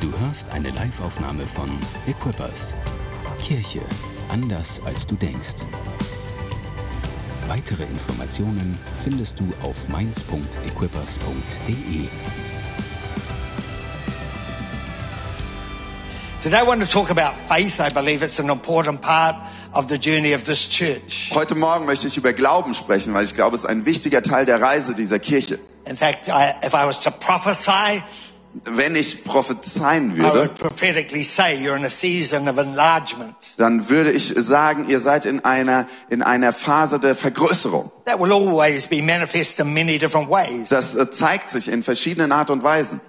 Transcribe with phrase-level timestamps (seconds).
[0.00, 1.68] Du hörst eine Liveaufnahme von
[2.06, 2.76] Equippers.
[3.42, 3.80] Kirche
[4.28, 5.64] anders als du denkst.
[7.48, 12.06] Weitere Informationen findest du auf mainz.equippers.de.
[16.40, 17.80] Today I want to talk about faith.
[17.80, 19.34] I believe it's an important part
[19.72, 21.32] of the journey of this church.
[21.34, 24.46] Heute Morgen möchte ich über Glauben sprechen, weil ich glaube, es ist ein wichtiger Teil
[24.46, 25.58] der Reise dieser Kirche.
[25.86, 28.00] In fact, I, if I was to prophesy,
[28.64, 33.34] Wenn ich prophezeien I würde, would prophetically say you're in a season of enlargement.
[33.56, 37.90] dann würde ich sagen, ihr seid in einer, in einer Phase der Vergrößerung.
[38.06, 40.70] That will always be manifest in many different ways.
[40.70, 43.00] Das äh, zeigt sich in verschiedenen Art und Weisen.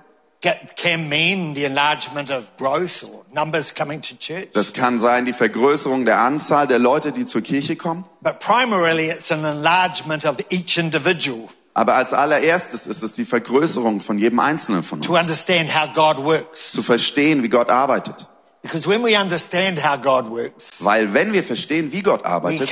[0.41, 4.47] It can mean the enlargement of growth or numbers coming to church.
[4.53, 8.05] Das kann sein die Vergrößerung der Anzahl der Leute, die zur Kirche kommen.
[8.21, 14.01] But primarily it's an enlargement of each individual Aber als allererstes ist es die Vergrößerung
[14.01, 15.21] von jedem Einzelnen von to uns.
[15.21, 16.71] understand how God works.
[16.71, 18.27] Zu verstehen, wie Gott arbeitet.
[18.61, 22.69] Because when we understand how God works, Weil wenn wir verstehen, wie Gott arbeitet,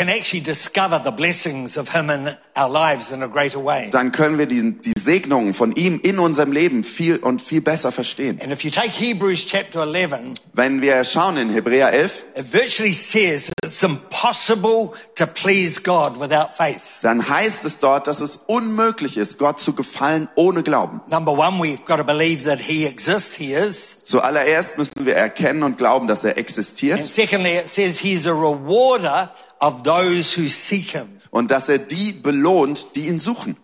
[3.92, 7.94] dann können wir die, die Segnungen von ihm in unserem Leben viel und viel besser
[7.94, 8.38] verstehen.
[8.42, 12.94] And if you take Hebrews chapter 11, Wenn wir schauen in Hebräer 11, it virtually
[12.94, 17.00] says it's impossible to please God without faith.
[17.02, 21.00] dann heißt es dort, dass es unmöglich ist, Gott zu gefallen ohne Glauben.
[21.10, 24.00] Number one, we've got to believe that He exists, He is.
[24.04, 28.31] Zuallererst müssen wir erkennen und glauben, dass er And existiert secondly, it says He's a
[28.33, 31.19] rewarder of those who seek Him.
[31.31, 33.58] und dass er die belohnt, die ihn suchen.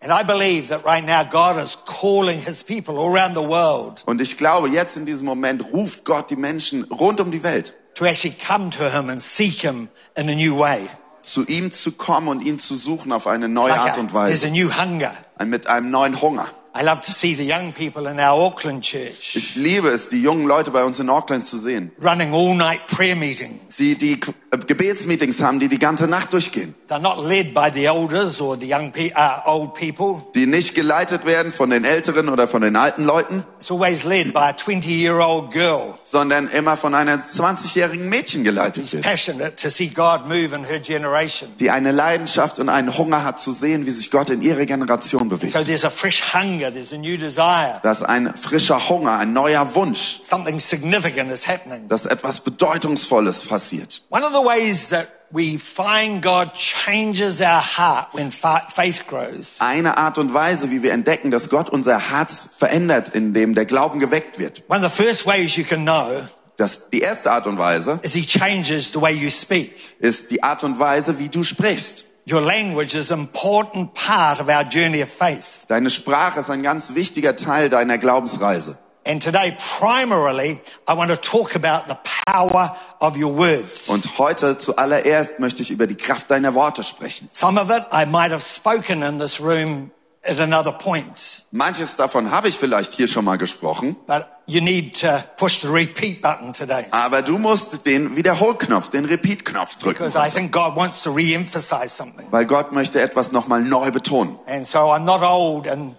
[0.00, 4.02] And I believe that right now God is calling His people all around the world
[4.06, 7.72] Und ich glaube, jetzt in diesem Moment ruft Gott die Menschen rund um die Welt,
[7.94, 10.88] to actually come to Him and seek Him in a new way.
[11.22, 14.12] zu ihm zu kommen und ihn zu suchen auf eine neue like Art a- und
[14.12, 15.12] there's a Weise, new hunger.
[15.44, 16.46] mit einem neuen Hunger.
[16.78, 20.20] I love to see the young people in our Auckland church Ich liebe es, die
[20.20, 23.76] jungen Leute bei uns in Auckland zu sehen, running all night prayer meetings.
[23.78, 24.20] die die
[24.58, 28.72] Gebetsmeetings haben, die die ganze Nacht durchgehen, They're not led by the elders or the
[28.72, 29.12] young pe-
[29.44, 30.22] old people.
[30.34, 34.32] die nicht geleitet werden von den Älteren oder von den alten Leuten, It's always led
[34.32, 39.56] by a 20 year old girl sondern immer von einem 20-jährigen Mädchen geleitet wird, passionate
[39.56, 41.50] to see God move in her generation.
[41.58, 45.28] die eine Leidenschaft und einen Hunger hat zu sehen, wie sich Gott in ihre Generation
[45.28, 45.52] bewegt.
[45.52, 47.80] So there's a fresh hunger, there's a new desire.
[47.82, 51.88] Das ist ein frischer Hunger, ein neuer Wunsch, Something significant is happening.
[51.88, 54.02] dass etwas Bedeutungsvolles passiert.
[54.10, 59.56] One of the ways that we find God changes our heart when fa- faith grows
[59.60, 63.98] Eine Art und Weise, wie wir entdecken, dass Gott unser Herz verändert, indem der Glauben
[63.98, 64.62] geweckt wird.
[64.68, 68.14] One of the first ways you can know Das, die erste Art und Weise is
[68.14, 69.74] He changes the way you speak.
[69.98, 72.06] ist die Art und Weise, wie du sprichst.
[72.28, 75.64] Your language is an important part of our journey of faith.
[75.68, 78.78] Deine Sprache ist ein ganz wichtiger Teil deiner Glaubensreise.
[79.06, 81.96] And today, primarily, I want to talk about the
[82.26, 83.88] power of your words.
[83.88, 87.28] Und heute zuallererst möchte ich über die Kraft deiner Worte sprechen.
[87.32, 89.92] Some of it I might have spoken in this room
[90.28, 95.00] at another point, Manches davon habe ich vielleicht hier schon mal gesprochen, but you need
[95.00, 100.18] to push the repeat button today aber du musst den Wiederholknopf, den Repeat-Knopf drücken, because
[100.18, 102.26] I think God wants to re-emphasize something.
[102.32, 104.36] weil Gott möchte etwas nochmal neu betonen.
[104.48, 105.94] And so I'm not old and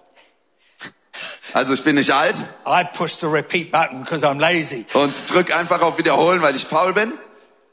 [1.54, 2.36] Also ich bin nicht alt
[2.66, 4.86] I've pushed the repeat button because I'm lazy.
[4.94, 7.14] und drück einfach auf Wiederholen, weil ich faul bin.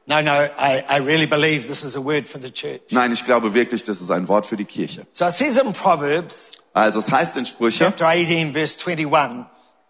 [0.07, 2.83] No, no, I, I really believe this is a word for the church.
[2.91, 5.07] Nein, ich glaube wirklich, das ist ein Wort für die Kirche.
[5.13, 9.47] So it says in Proverbs Also es heißt in Sprüche, chapter 18 verse 21,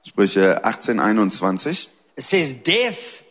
[0.06, 3.24] Sprüche 18, 21, it says death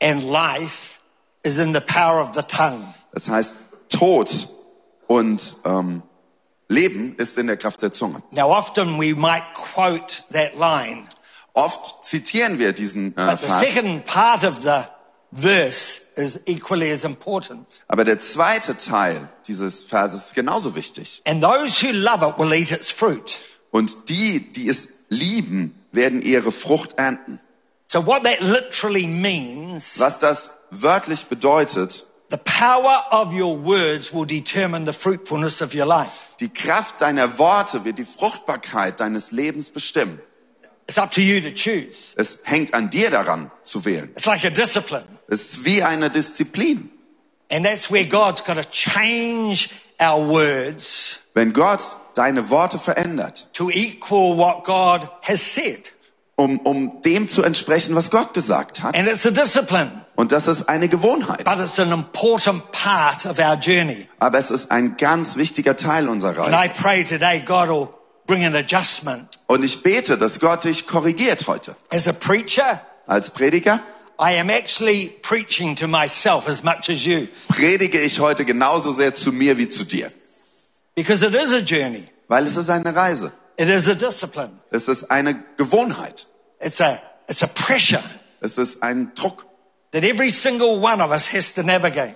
[0.00, 1.00] and life
[1.42, 2.94] is in the power of the tongue.
[3.12, 3.56] es heißt
[3.90, 4.30] Tod
[5.06, 6.02] und ähm,
[6.72, 8.22] Leben ist in der Kraft der Zunge.
[8.30, 11.06] Now often we might quote that line,
[11.54, 14.84] Oft zitieren wir diesen äh, but the Vers, second part of the
[15.30, 17.66] verse is equally as important.
[17.88, 21.22] aber der zweite Teil dieses Verses ist genauso wichtig.
[21.26, 23.38] And those who love it will eat its fruit.
[23.70, 27.38] Und die, die es lieben, werden ihre Frucht ernten.
[27.86, 34.24] So what that literally means, Was das wörtlich bedeutet, the power of your words will
[34.24, 36.34] determine the fruitfulness of your life.
[36.40, 40.18] die Kraft deiner Worte wird die Fruchtbarkeit deines Lebens bestimmen.
[40.88, 42.14] It's up to you to choose.
[42.16, 44.10] Es hängt an dir daran zu wählen.
[44.16, 45.04] It's like a discipline.
[45.28, 46.90] Es ist wie eine Disziplin.
[47.50, 49.68] And that's where God's got to change
[50.00, 51.80] our words Wenn Gott
[52.14, 55.91] deine Worte verändert, to equal what God has said.
[56.42, 58.96] Um, um dem zu entsprechen, was Gott gesagt hat.
[58.96, 61.44] And it's a discipline, Und das ist eine Gewohnheit.
[61.44, 64.08] but it's an important part of our journey.
[64.18, 66.74] Aber es ist ein ganz wichtiger Teil unserer And I Reise.
[66.80, 67.88] pray today God will
[68.26, 69.28] bring an adjustment.
[69.46, 71.76] Und ich bete, dass Gott dich korrigiert heute.
[71.90, 73.80] As a preacher, Als Prediger
[74.20, 79.14] I am actually preaching to myself as much as you predige ich heute genauso sehr
[79.14, 80.10] zu mir wie zu dir.
[80.94, 82.04] because it is a journey.
[82.28, 83.32] Weil es ist eine Reise.
[83.58, 84.52] It is a discipline.
[84.70, 86.26] Es ist eine Gewohnheit.
[86.62, 86.98] It's a,
[87.28, 88.02] it's a pressure
[88.40, 89.46] Es ist ein Druck,
[89.92, 92.14] that every single one of us has to navigate.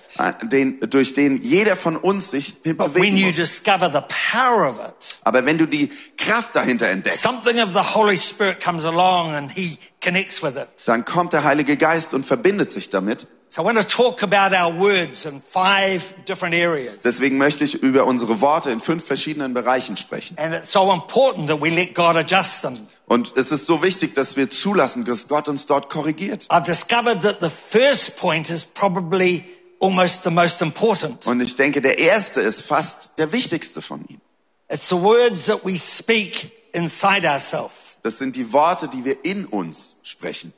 [0.51, 3.37] den, durch den jeder von uns sich bewegen you muss.
[3.37, 4.01] discover the
[4.33, 8.61] power of it, Aber wenn du die Kraft dahinter entdeckst, something of the Holy Spirit
[8.63, 10.69] comes along and he connects with it.
[10.87, 13.27] dann kommt der Heilige Geist und verbindet sich damit.
[13.49, 17.03] So I want to talk about our words in five different areas.
[17.05, 20.37] Deswegen möchte ich über unsere Worte in fünf verschiedenen Bereichen sprechen.
[20.39, 22.75] And it's so important that we let God adjust them.
[23.07, 26.47] Und es ist so wichtig, dass wir zulassen, dass Gott uns dort korrigiert.
[26.51, 29.45] I've discovered that the first point is probably
[29.81, 31.27] almost the most important.
[31.27, 34.21] Und ich denke, der erste ist fast der wichtigste von ihnen.
[34.69, 37.73] It's the words that we speak inside ourselves.
[38.03, 40.53] Das sind die Worte, die wir in uns sprechen.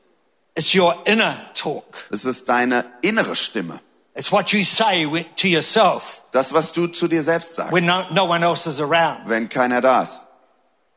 [0.59, 2.05] It's your inner talk.
[2.11, 3.79] Es ist deine innere Stimme.
[4.17, 5.07] It's what you say
[5.37, 8.81] to yourself Das, was du zu dir selbst sagst, when no, no one else is
[8.81, 9.21] around.
[9.29, 10.23] wenn keiner da ist.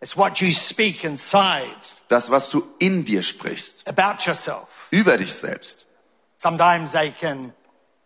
[0.02, 1.76] It's what you speak inside
[2.08, 4.88] Das, was du in dir sprichst, about yourself.
[4.90, 5.86] über dich selbst.
[6.38, 7.54] Sometimes they can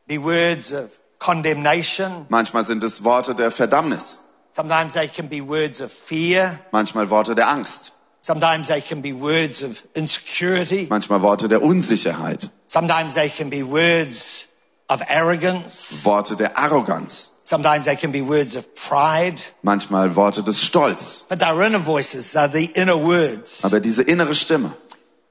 [0.08, 2.26] be words of condemnation.
[2.28, 6.60] Manchmal sind es Worte der Verdammnis, Sometimes they can be words of fear.
[6.72, 7.94] manchmal Worte der Angst,
[8.26, 10.88] Sometimes they can be words of insecurity.
[10.90, 14.48] manchmal Worte der Unsicherheit, Sometimes they can be words
[14.88, 16.04] of arrogance.
[16.04, 19.36] Worte der Arroganz, Sometimes they can be words of pride.
[19.62, 21.26] manchmal Worte des Stolz.
[21.30, 22.32] But they're inner voices.
[22.34, 23.64] They're the inner words.
[23.64, 24.74] Aber diese innere Stimme,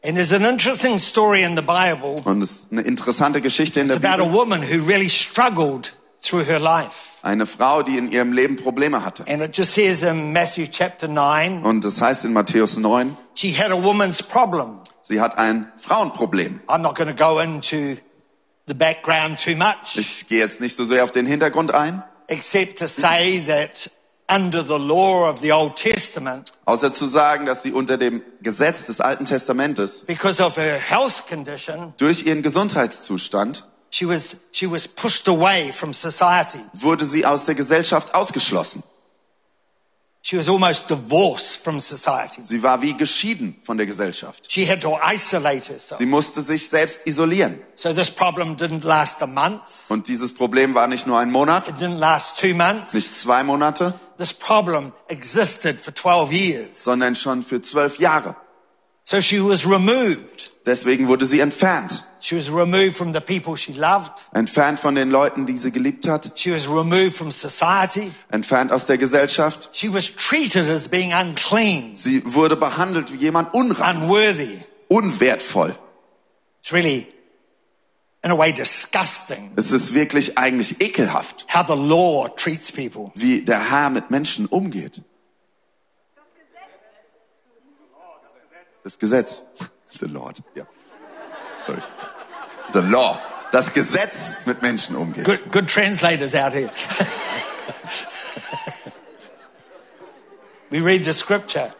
[0.05, 2.23] And there's an interesting story in the Bible.
[2.25, 5.09] und es ist eine interessante Geschichte in It's der about a Bibel, woman who really
[5.09, 5.93] struggled
[6.23, 7.11] through her life.
[7.25, 9.25] Eine Frau, die in ihrem Leben Probleme hatte.
[9.27, 13.53] And it just says in Matthew chapter 9, Und das heißt in Matthäus 9, she
[13.59, 14.81] had a woman's problem.
[15.03, 16.61] sie hat ein Frauenproblem.
[16.67, 17.97] I'm not going to go into
[18.67, 22.79] the background too much, Ich gehe jetzt nicht so sehr auf den Hintergrund ein, except
[22.79, 23.91] to say that
[24.27, 28.87] under the law of the Old Testament, außer zu sagen, dass sie unter dem Gesetz
[28.87, 34.89] des Alten Testamentes because of her health condition, durch ihren Gesundheitszustand she was, she was
[34.89, 36.59] pushed away from society.
[36.73, 38.83] wurde sie aus der Gesellschaft ausgeschlossen.
[40.23, 42.43] She was almost divorced from society.
[42.43, 44.51] Sie war wie geschieden von der Gesellschaft.
[44.51, 45.99] She had to isolate herself.
[45.99, 47.61] Sie musste sich selbst isolieren.
[47.77, 49.61] So this problem didn't last a month.
[49.91, 52.95] Und dieses Problem war nicht nur ein Monat, It didn't last two months.
[52.95, 56.83] nicht zwei Monate, This problem existed for 12 years.
[56.85, 58.35] sondern schon für zwölf Jahre.
[59.05, 60.51] So she was removed.
[60.67, 62.05] Deswegen wurde sie entfernt.
[62.21, 64.11] She was removed from the people she loved.
[64.33, 66.33] Entfernt von den Leuten, die sie geliebt hat.
[66.37, 68.13] She was removed from society.
[68.31, 69.69] Entfernt aus der Gesellschaft.
[69.73, 74.61] She was treated as being unclean, Sie wurde behandelt wie jemand unrein, unworthy.
[74.89, 75.77] unwertvoll.
[76.61, 77.09] It's really,
[78.23, 83.13] in a way, disgusting Es ist wirklich eigentlich ekelhaft, how the law treats people.
[83.15, 85.03] wie der Herr mit Menschen umgeht.
[88.83, 89.47] Das Gesetz.
[90.01, 90.67] The Lord, ja.
[91.65, 91.83] Sorry.
[92.73, 93.21] The Law.
[93.53, 95.25] Das Gesetz mit Menschen umgeht.
[95.25, 96.71] Good, good translators out here.
[100.71, 101.73] we read the scripture.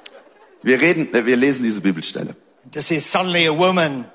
[0.63, 2.37] Wir reden, wir lesen diese Bibelstelle.
[2.65, 4.07] It says, suddenly a woman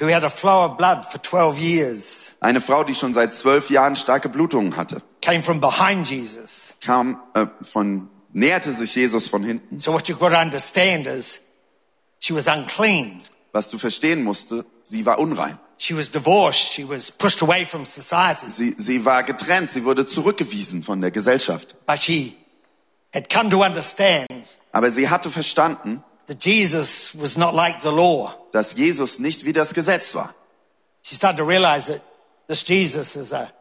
[0.00, 3.70] who had a flow of blood for 12 years Eine Frau, die schon seit zwölf
[3.70, 6.74] Jahren starke Blutungen hatte, came from behind Jesus.
[6.84, 9.80] kam äh, von, näherte sich Jesus von hinten.
[9.80, 11.42] So what you've got to understand is
[12.18, 13.20] she was unclean.
[13.54, 15.58] Was du verstehen musste, sie war unrein.
[15.78, 16.72] She was divorced.
[16.72, 18.48] She was pushed away from society.
[18.48, 21.76] Sie, sie war getrennt, sie wurde zurückgewiesen von der Gesellschaft.
[21.86, 22.34] But she
[23.14, 24.26] had come to understand
[24.72, 28.34] Aber sie hatte verstanden, that Jesus was not like the law.
[28.50, 30.34] dass Jesus nicht wie das Gesetz war.
[31.02, 32.00] She started to realize that
[32.48, 33.52] this Jesus is a,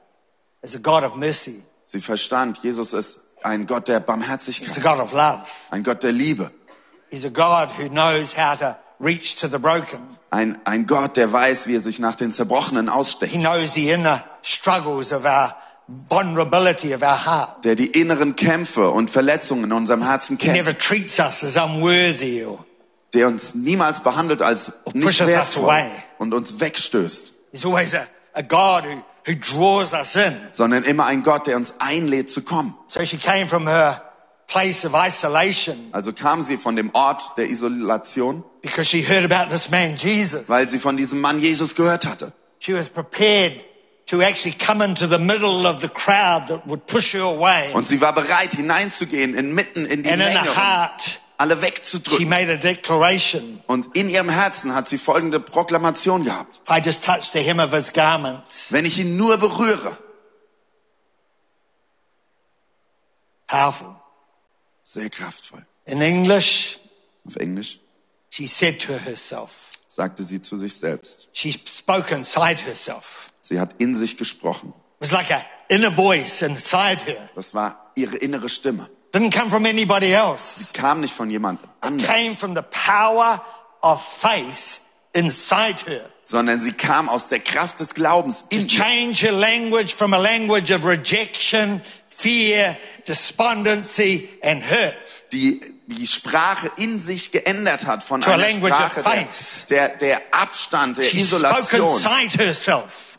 [0.63, 1.61] is a God of mercy.
[1.83, 5.43] Sie verstand, Jesus ist ein Gott der He's a Barmherzigkeit, God of love.
[5.69, 6.49] ein Gott der Liebe,
[7.11, 9.99] He's a God who knows how to reach to the broken.
[10.31, 13.89] ein, ein Gott, der weiß, wie er sich nach den Zerbrochenen He aussteckt, knows the
[13.91, 15.55] inner struggles of our
[16.09, 17.63] vulnerability of our heart.
[17.65, 21.55] der die inneren Kämpfe und Verletzungen in unserem Herzen He kennt, never treats us as
[21.57, 22.65] unworthy or
[23.13, 25.91] der uns niemals behandelt als nicht pushes us wertvoll away.
[26.17, 30.35] und uns wegstößt, he's always a, a God who, who draws us in.
[30.51, 32.75] sondern immer ein Gott, der uns einlädt zu kommen.
[32.87, 34.01] So she came from her
[34.53, 39.49] place of isolation Also kam sie von dem Ort der Isolation, because she heard about
[39.51, 40.47] this man Jesus.
[40.47, 42.33] weil sie von diesem Mann Jesus gehört hatte.
[42.59, 43.65] She was prepared
[44.05, 47.71] to actually come into the middle of the crowd that would push her away.
[47.73, 51.61] Und sie war bereit, hineinzugehen, inmitten in die And in Menge her heart, alle she
[51.63, 52.29] wegzudrücken.
[52.29, 53.59] made a declaration.
[53.67, 56.61] Und in ihrem Herzen hat sie folgende Proklamation gehabt.
[56.69, 59.97] If I just touch the hem of his garment, Wenn ich ihn nur berühre,
[63.47, 63.95] powerful.
[64.83, 65.65] Sehr kraftvoll.
[65.85, 66.79] In English,
[67.25, 67.79] Auf Englisch
[68.29, 71.29] she said to herself, sagte sie zu sich selbst.
[71.33, 73.29] she spoke inside herself.
[73.41, 74.69] Sie hat in sich gesprochen.
[74.99, 77.29] It was like a inner voice inside her.
[77.35, 78.89] Das war ihre innere Stimme.
[79.13, 80.71] Didn't come from anybody else.
[80.73, 83.41] Kam nicht von jemand Came anders, from the power
[83.81, 84.81] of faith
[85.13, 86.09] inside her.
[86.23, 88.67] sondern sie kam aus der Kraft des Glaubens To in ihr.
[88.67, 91.81] change her language from a language of rejection,
[92.23, 94.95] fear, despondency, and hurt
[95.31, 100.97] die die Sprache in sich geändert hat von To einer Sprache der, der, der Abstand,
[100.97, 101.99] der She Isolation.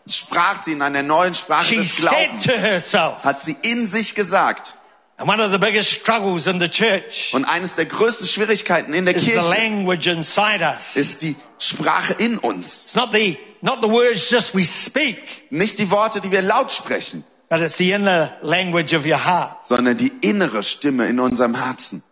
[0.07, 2.47] Sprach sie in einer neuen Sprache She des Glaubens.
[2.47, 3.25] herself.
[3.25, 4.75] Hat sie in sich gesagt.
[5.17, 9.05] And one of the biggest struggles in the church Und eines der größten Schwierigkeiten in
[9.05, 10.97] der Kirche language inside us.
[10.97, 12.87] ist die Sprache in uns.
[12.87, 16.73] It's not the not the words just we speak, Nicht die Worte, die wir laut
[16.73, 19.65] sprechen, but it's the inner language of your heart.
[19.65, 22.03] sondern die innere Stimme in unserem Herzen.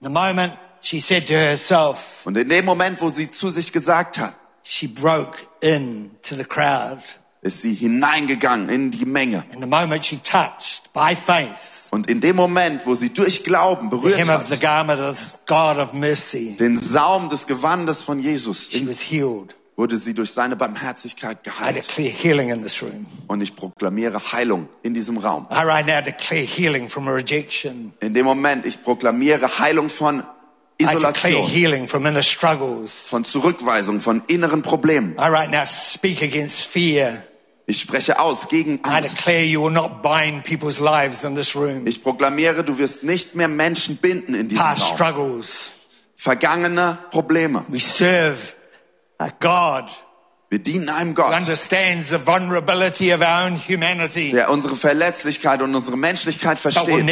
[0.00, 4.18] The moment she said to herself, Und in dem Moment, wo sie zu sich gesagt
[4.18, 4.34] hat,
[4.64, 6.98] she broke into the crowd.
[7.42, 9.44] ist sie hineingegangen in die Menge.
[9.52, 13.88] And the moment she touched by faith Und in dem Moment, wo sie durch Glauben
[13.88, 18.02] the berührt hem of the hat, garment of God of mercy, den Saum des Gewandes
[18.02, 19.54] von Jesus, she was healed.
[19.76, 21.76] Wurde sie durch seine Barmherzigkeit I geheilt.
[21.76, 23.06] declare healing in this room.
[23.26, 25.46] Und ich proklamiere Heilung in diesem Raum.
[25.50, 27.92] I right now declare healing from rejection.
[28.00, 30.22] In dem Moment, ich proklamiere Heilung von
[30.80, 33.06] I declare Isolation, healing from inner struggles.
[33.08, 35.16] von Zurückweisung, von inneren Problemen.
[35.18, 37.22] I right now speak against fear.
[37.66, 39.18] Ich spreche aus gegen I Angst.
[39.18, 41.86] declare you will not bind people's lives in this room.
[41.86, 44.94] Ich proklamiere, du wirst nicht mehr Menschen binden in diesem Past Raum.
[44.96, 45.70] struggles.
[46.16, 47.64] Vergangene Probleme.
[47.68, 48.38] We serve
[49.18, 49.90] a God
[50.50, 55.62] Wir dienen einem who Gott, understands the vulnerability of our own humanity, der unsere Verletzlichkeit
[55.62, 57.08] und unsere Menschlichkeit versteht,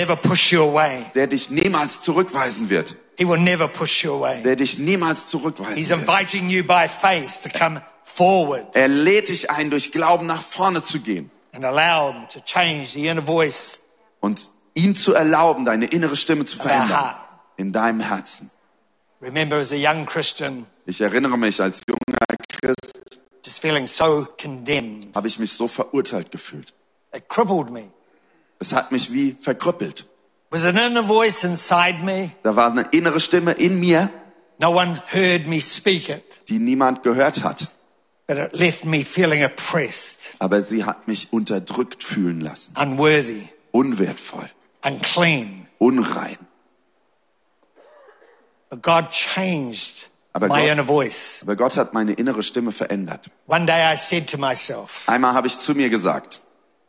[1.15, 4.43] der dich niemals zurückweisen wird, He will never push you away.
[4.43, 6.01] der dich niemals zurückweisen He's wird.
[6.01, 10.83] inviting you by faith to come forward Er lädt dich ein, durch Glauben nach vorne
[10.85, 13.81] zu gehen and allow Him to change the inner voice
[14.21, 14.41] und
[14.75, 17.15] ihm zu erlauben, deine innere Stimme zu verändern
[17.57, 18.51] in deinem Herzen.
[19.21, 23.03] Remember, as a young Christian, Ich erinnere mich, als junger Christ
[23.87, 25.15] so condemned.
[25.15, 26.73] habe ich mich so verurteilt gefühlt.
[27.15, 27.89] It crippled me.
[28.59, 30.07] Es hat mich wie verkrüppelt.
[30.51, 32.31] Was an inner voice inside me.
[32.43, 34.11] Da war eine innere Stimme in mir,
[34.59, 37.69] No one heard me speak it, die niemand gehört hat.
[38.29, 42.75] but it left me feeling oppressed, Aber sie hat mich unterdrückt fühlen lassen.
[42.81, 44.49] unworthy, Unwertvoll,
[44.85, 45.67] unclean.
[45.79, 46.39] unrein.
[48.71, 51.41] But God changed Aber my Gott- inner voice.
[51.43, 53.27] Aber Gott hat meine innere Stimme verändert.
[53.47, 56.41] One day I said to myself, Einmal habe ich zu mir gesagt,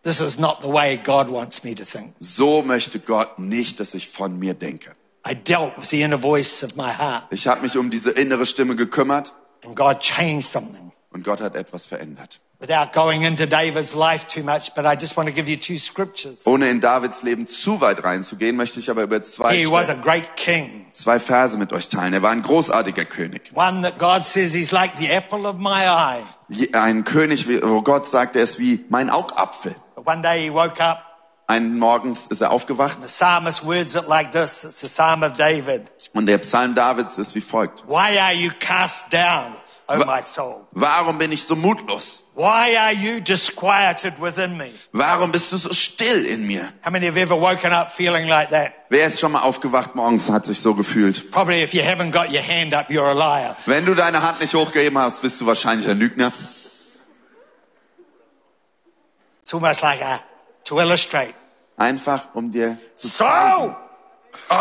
[0.04, 2.14] this is not the way God wants me to think.
[2.20, 4.92] so möchte Gott nicht, dass ich von mir denke.
[5.30, 8.46] I dealt with the inner voice of my heart Ich habe mich um diese innere
[8.46, 9.34] Stimme gekümmert
[9.66, 10.92] and God changed something.
[11.12, 12.40] und Gott hat etwas verändert.
[12.66, 15.78] Without going into David's life too much, but I just want to give you two
[15.78, 16.44] scriptures.
[16.46, 19.96] Ohne in Davids Leben zu weit reinzugehen, möchte ich aber über zwei, He was a
[19.96, 22.14] great king, zwei Verse mit euch teilen.
[22.14, 23.52] Er war ein großartiger König.
[23.54, 26.24] one that God says he's like the apple of my eye.
[26.48, 29.76] Je- Ein König, wo Gott sagt, er ist wie mein Augapfel.
[30.06, 31.00] One day he woke up,
[31.48, 34.64] Einen Morgens ist er aufgewacht the psalmist words it like this.
[34.64, 35.92] It's the Psalm of David.
[36.14, 37.84] und der Psalm Davids ist wie folgt.
[37.90, 39.56] Why are you cast down,
[39.88, 40.66] O Wa- my soul?
[40.72, 42.24] Warum bin ich so mutlos?
[42.36, 44.72] Why are you disquieted within me?
[44.94, 46.70] Warum bist du so still in mir?
[46.84, 48.74] How many have ever woken up feeling like that?
[48.90, 51.32] Wer ist schon mal aufgewacht morgens, hat sich so gefühlt?
[51.32, 53.56] Probably if you haven't got your hand up, you're a liar.
[53.66, 56.32] Wenn du deine Hand nicht hochgeheben hast, bist du wahrscheinlich ein Lügner.
[59.42, 60.22] It's almost like a,
[60.64, 61.34] to illustrate.
[61.78, 63.76] Einfach, um dir zu zeigen.
[64.50, 64.56] So,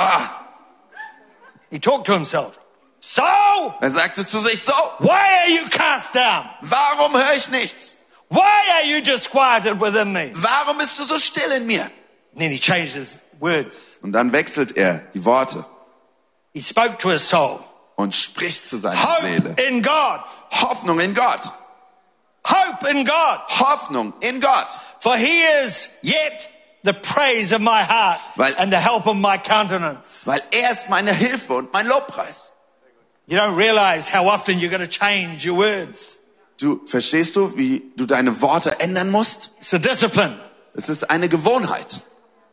[1.70, 2.58] he talked to himself.
[3.04, 6.48] So, Er sagte zu sich so, why are you cast down?
[6.60, 7.96] warum höre ich nichts?
[8.28, 8.40] Why
[8.76, 10.30] are you disquieted within me?
[10.36, 11.82] Warum bist du so still in mir?
[11.82, 13.98] And then he changed his words.
[14.02, 15.64] Und dann wechselt er die Worte
[16.54, 17.58] He spoke to his soul.
[17.96, 19.54] und spricht zu seiner Hope Seele.
[19.68, 20.20] in God.
[20.52, 21.40] Hoffnung in Gott.
[22.46, 23.40] Hope in God.
[23.48, 24.68] Hoffnung in Gott.
[25.00, 26.48] For he is yet
[26.84, 30.24] the praise of my heart Weil- and the help of my countenance.
[30.24, 32.52] Weil er ist meine Hilfe und mein Lobpreis.
[33.26, 36.18] You don't realize how often you're going to change your words.
[36.58, 39.50] Du verstehst du, wie du deine Worte ändern musst?
[39.58, 40.38] It's a discipline.
[40.74, 42.00] Es ist eine Gewohnheit.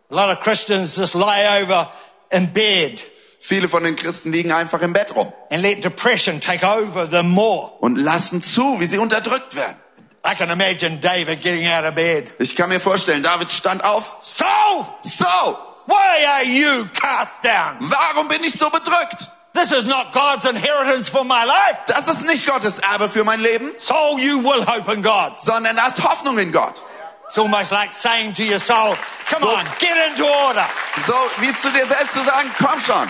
[0.10, 1.92] A lot of Christians just lie over
[2.32, 3.04] in bed
[3.42, 7.30] Viele von den Christen liegen einfach im Bett rum and let depression take over them
[7.30, 7.72] more.
[7.80, 9.78] und lassen zu, wie sie unterdrückt werden.
[10.26, 12.34] I can imagine David getting out of bed.
[12.40, 14.18] Ich kann mir vorstellen, David stand auf.
[14.22, 15.26] Saul, So,
[15.86, 17.78] why are you cast down?
[17.80, 19.30] warum bin ich so bedrückt?
[19.60, 21.78] This is not God's inheritance for my life.
[21.88, 25.40] Das ist nicht Gottes Erbe für mein Leben, Soul, you will hope in God.
[25.40, 26.82] sondern da ist Hoffnung in Gott.
[27.28, 28.96] It's almost like saying to your soul,
[29.30, 30.66] come So- on, get into order.
[31.06, 33.10] So wie zu dir selbst zu sagen, komm schon.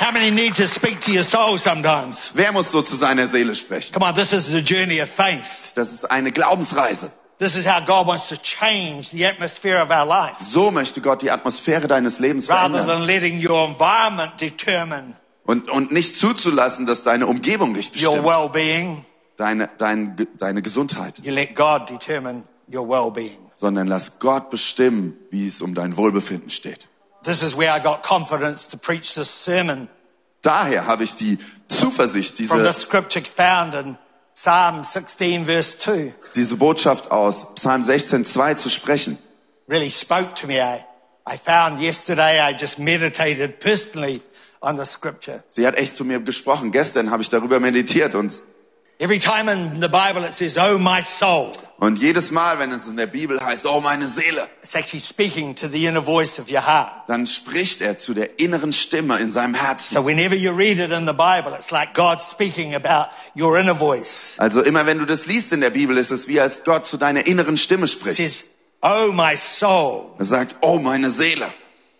[0.00, 2.30] How many need to speak to your soul sometimes?
[2.34, 3.92] Wer muss so zu seiner Seele sprechen?
[3.92, 5.72] Come on, this is the journey of faith.
[5.74, 7.12] Das ist eine Glaubensreise.
[7.38, 10.36] This is how God wants to change the atmosphere of our life.
[10.40, 12.86] So möchte Gott die Atmosphäre deines Lebens Rather verändern.
[12.86, 15.14] than letting your environment determine
[15.48, 18.26] Und, und nicht zuzulassen, dass deine Umgebung dich your bestimmt.
[18.26, 19.04] well-being,
[19.38, 21.20] Deine, dein, deine Gesundheit.
[21.24, 23.38] you let God determine your well-being.
[23.54, 26.86] Sondern lass Gott bestimmen, wie es um dein Wohlbefinden steht.
[27.22, 29.88] This is where I got confidence to preach this sermon
[30.42, 31.38] Daher habe ich die
[31.68, 33.96] Zuversicht, from the diese, scripture found in
[34.34, 36.14] Psalm 16 verse 2.
[36.34, 39.16] diese Botschaft aus Psalm 16, 2 zu sprechen.
[39.66, 40.60] Really spoke to me.
[40.60, 40.84] I,
[41.26, 44.20] I found yesterday I just meditated personally
[44.60, 45.42] on the scripture.
[45.48, 46.70] Sie hat echt zu mir gesprochen.
[46.72, 48.32] Gestern habe ich darüber meditiert und,
[49.00, 52.88] Every time in the Bible it says, oh my soul, und jedes Mal, wenn es
[52.88, 56.50] in der Bibel heißt, oh meine Seele, it's actually speaking to the inner voice of
[56.50, 56.90] your heart.
[57.06, 59.94] dann spricht er zu der inneren Stimme in seinem Herzen.
[59.94, 63.10] So whenever you read it in the Bible, it's like God speaking about
[63.40, 64.34] your inner voice.
[64.38, 66.96] Also immer wenn du das liest in der Bibel, ist es wie als Gott zu
[66.96, 68.16] deiner inneren Stimme It spricht.
[68.16, 68.46] says,
[68.82, 71.52] oh my soul, Er sagt, oh meine Seele,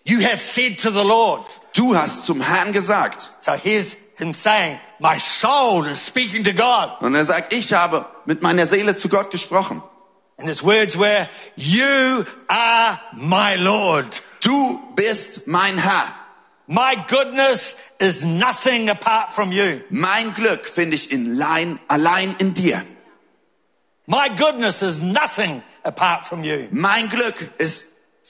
[0.04, 1.44] you have said to the Lord.
[1.74, 3.32] Du hast zum Herrn gesagt.
[3.40, 7.00] So here's him saying, my soul is speaking to God.
[7.00, 9.82] Und er sagt, ich habe mit meiner Seele zu Gott gesprochen.
[10.38, 14.22] And his words were, you are my Lord.
[14.40, 16.14] Du bist mein Herr.
[16.68, 19.80] My goodness is nothing apart from you.
[19.90, 22.84] Mein Glück finde ich in Lein, allein in dir.
[24.06, 26.68] My goodness is nothing apart from you.
[26.70, 27.87] Mein Glück ist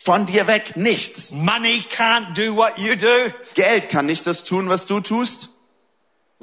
[0.09, 1.33] von dir weg nichts.
[1.33, 3.31] Money can't do what you do.
[3.55, 5.51] Geld kann nicht das tun, was du tust.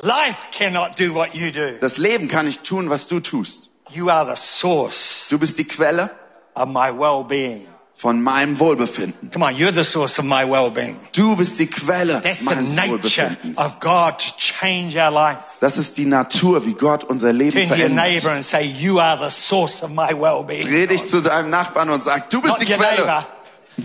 [0.01, 1.77] Life cannot do what you do.
[1.79, 3.69] Das Leben kann nicht tun, was du tust.
[3.89, 6.11] You are the source Du bist die Quelle
[6.53, 7.67] of my well-being.
[7.97, 9.31] von meinem Wohlbefinden.
[9.31, 10.99] Come on, you're the source of my well-being.
[11.13, 13.57] Du bist die Quelle That's the meines nature Wohlbefindens.
[13.57, 15.39] of God to change our life.
[15.61, 18.05] Das ist die Natur, wie Gott unser Leben Turn to your verändert.
[18.05, 20.61] neighbor and say, you are the source of my well-being.
[20.61, 22.97] Dreh dich zu deinem Nachbarn und sag, du bist Not die Quelle.
[22.97, 23.25] neighbor,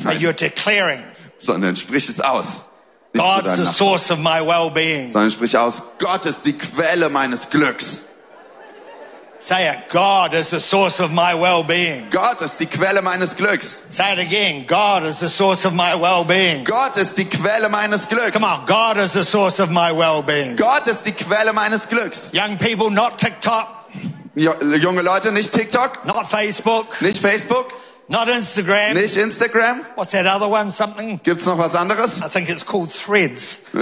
[0.04, 1.02] but you're declaring,
[1.38, 2.64] Sondern sprich es aus.
[3.12, 5.10] Nicht zu God's the source of my well-being.
[5.10, 8.04] sondern sprich aus, Gott ist die Quelle meines Glücks.
[9.42, 12.10] Say it, God is the source of my well-being.
[12.10, 13.82] Gott ist die Quelle meines Glücks.
[13.90, 16.62] Say it again, God is the source of my well-being.
[16.62, 18.32] Gott ist die Quelle meines Glücks.
[18.34, 20.56] Come on, God is the source of my well-being.
[20.56, 22.32] Gott ist die Quelle meines Glücks.
[22.34, 23.66] Young people, not TikTok,
[24.36, 27.72] junge Leute, nicht TikTok, not Facebook, nicht Facebook,
[28.10, 28.94] not Instagram.
[28.94, 29.84] nicht Instagram.
[29.96, 30.70] What's that other one?
[30.70, 31.20] Something?
[31.22, 32.20] Gibt's noch was anderes?
[32.22, 33.54] I think it's called Threads.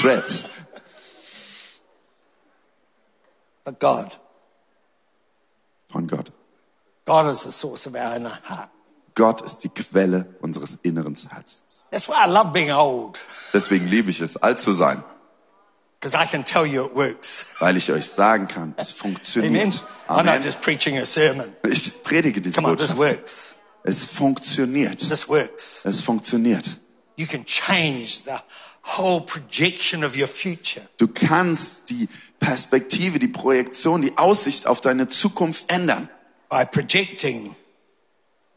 [0.00, 0.48] Threads.
[3.64, 4.14] But God.
[5.90, 6.30] Von Gott.
[7.06, 8.68] God is the source of our inner heart.
[9.14, 11.86] Gott ist die Quelle unseres inneren Herzens.
[11.90, 13.18] That's why I love being old,
[13.52, 15.04] Deswegen liebe ich es, alt zu sein,
[16.12, 17.46] I can tell you it works.
[17.60, 18.96] weil ich euch sagen kann, es Amen.
[19.14, 19.74] funktioniert.
[20.08, 20.42] I'm not Amen.
[20.42, 21.50] just preaching a sermon.
[21.66, 22.98] Ich predige diese Come on, this Botschaft.
[23.20, 23.54] works.
[23.84, 24.98] Es funktioniert.
[24.98, 25.80] This works.
[25.84, 26.76] Es funktioniert.
[27.16, 28.40] You can change the
[28.98, 32.08] whole projection of your future Du kannst die
[32.40, 36.08] Perspektive, die Projektion, die Aussicht auf deine Zukunft ändern,
[36.50, 37.54] by projecting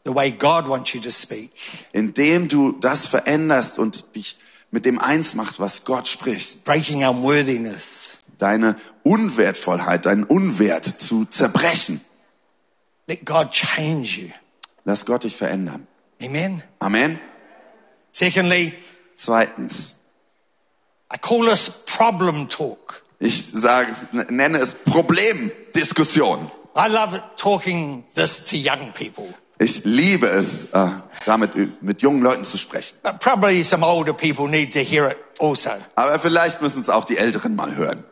[0.04, 1.50] the way God wants you to speak.
[1.92, 4.38] indem du das veränderst und dich
[4.70, 6.64] mit dem eins macht, was Gott spricht.
[6.64, 8.18] breaking unworthiness.
[8.38, 12.00] Deine Unwertvollheit, deinen Unwert zu zerbrechen.
[13.06, 14.28] Let God change you.
[14.84, 15.86] Lass Gott dich verändern.
[16.22, 16.62] Amen.
[16.80, 17.18] Amen.
[18.10, 18.72] Secondly,
[19.14, 19.96] Zweitens,
[21.12, 23.02] I call this problem talk.
[23.18, 26.50] ich sage, nenne es Problemdiskussion.
[26.76, 30.88] I love talking this to young people, Ich liebe es, äh,
[31.26, 32.96] damit mit jungen Leuten zu sprechen.
[33.02, 35.70] but probably some older people need to hear it also.
[35.96, 38.04] Aber vielleicht müssen es auch die Älteren mal hören.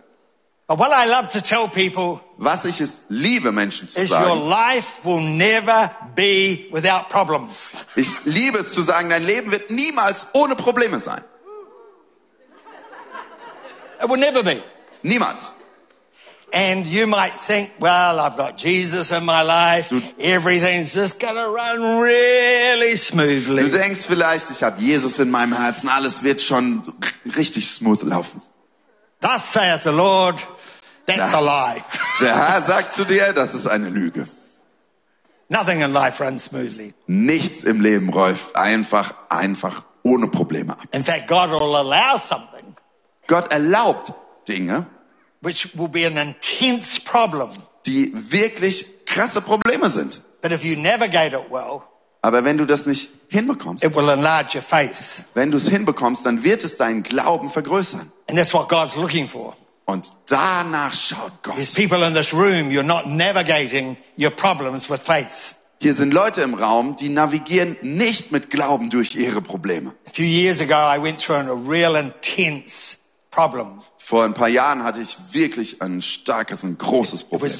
[0.69, 4.43] But what I love to tell people Was ich es liebe, Menschen zu sagen.
[7.95, 11.23] Ich liebe es zu sagen, dein Leben wird niemals ohne Probleme sein.
[14.03, 14.61] It will never be.
[15.03, 15.55] Niemals.
[16.53, 19.93] And you might think, well, I've got Jesus in my life.
[20.19, 23.71] Everything's just to run really Du smoothly.
[23.71, 26.83] denkst vielleicht, ich habe Jesus in meinem Herzen, alles wird schon
[27.37, 28.41] richtig smooth laufen.
[29.21, 30.37] Thus saith the Lord.
[31.07, 31.83] That's a lie.
[32.21, 34.27] Der Herr sagt zu dir, das ist eine Lüge.
[35.49, 36.95] Nothing in life runs smoothly.
[37.07, 40.83] Nichts im Leben läuft einfach, einfach ohne Probleme ab.
[40.93, 42.75] In fact, God will allow something
[43.29, 44.13] Gott erlaubt
[44.49, 44.87] Dinge,
[45.47, 47.51] which will be an intense problem.
[47.87, 50.21] die wirklich krasse Probleme sind.
[50.43, 51.83] But if you navigate it well,
[52.21, 55.25] Aber wenn du das nicht hinbekommst, it will enlarge your faith.
[55.35, 58.11] wenn du es hinbekommst, dann wird es deinen Glauben vergrößern.
[58.29, 59.57] And that's what God's looking for.
[59.85, 61.55] Und danach schaut Gott.
[61.55, 65.55] There's people in this room, you're not navigating your problems with faith.
[65.81, 69.93] Hier sind Leute im Raum, die navigieren nicht mit Glauben durch ihre Probleme.
[70.09, 72.97] A few years ago, I went through a real intense
[73.31, 73.83] problem.
[74.09, 77.51] Vor ein paar Jahren hatte ich wirklich ein starkes, ein großes Problem.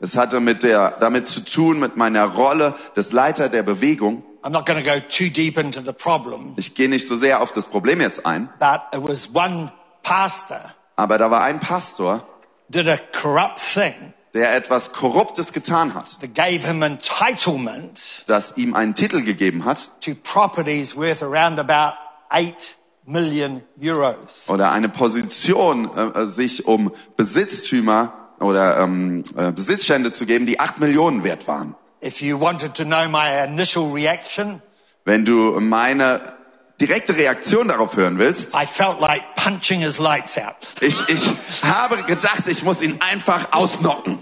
[0.00, 4.24] Es hatte mit der, damit zu tun, mit meiner Rolle des Leiter der Bewegung.
[4.42, 7.40] I'm not going to go too deep into the problem, Ich gehe nicht so sehr
[7.42, 9.70] auf das Problem jetzt ein, but it was one
[10.02, 12.26] pastor aber da war ein Pastor,
[12.68, 13.94] did a corrupt thing
[14.32, 19.92] der etwas Korruptes getan hat, that gave him entitlement das ihm einen Titel gegeben hat
[20.00, 21.94] to properties worth around about
[22.30, 22.83] 8 million euros.
[23.06, 30.78] Oder eine Position, äh, sich um Besitztümer oder ähm, äh, Besitzstände zu geben, die acht
[30.80, 31.74] Millionen wert waren.
[32.02, 34.60] If you wanted to know my initial reaction,
[35.04, 36.34] Wenn du meine
[36.80, 40.54] direkte Reaktion darauf hören willst, I felt like punching his lights out.
[40.80, 41.22] ich, ich
[41.62, 44.18] habe gedacht, ich muss ihn einfach ausnocken.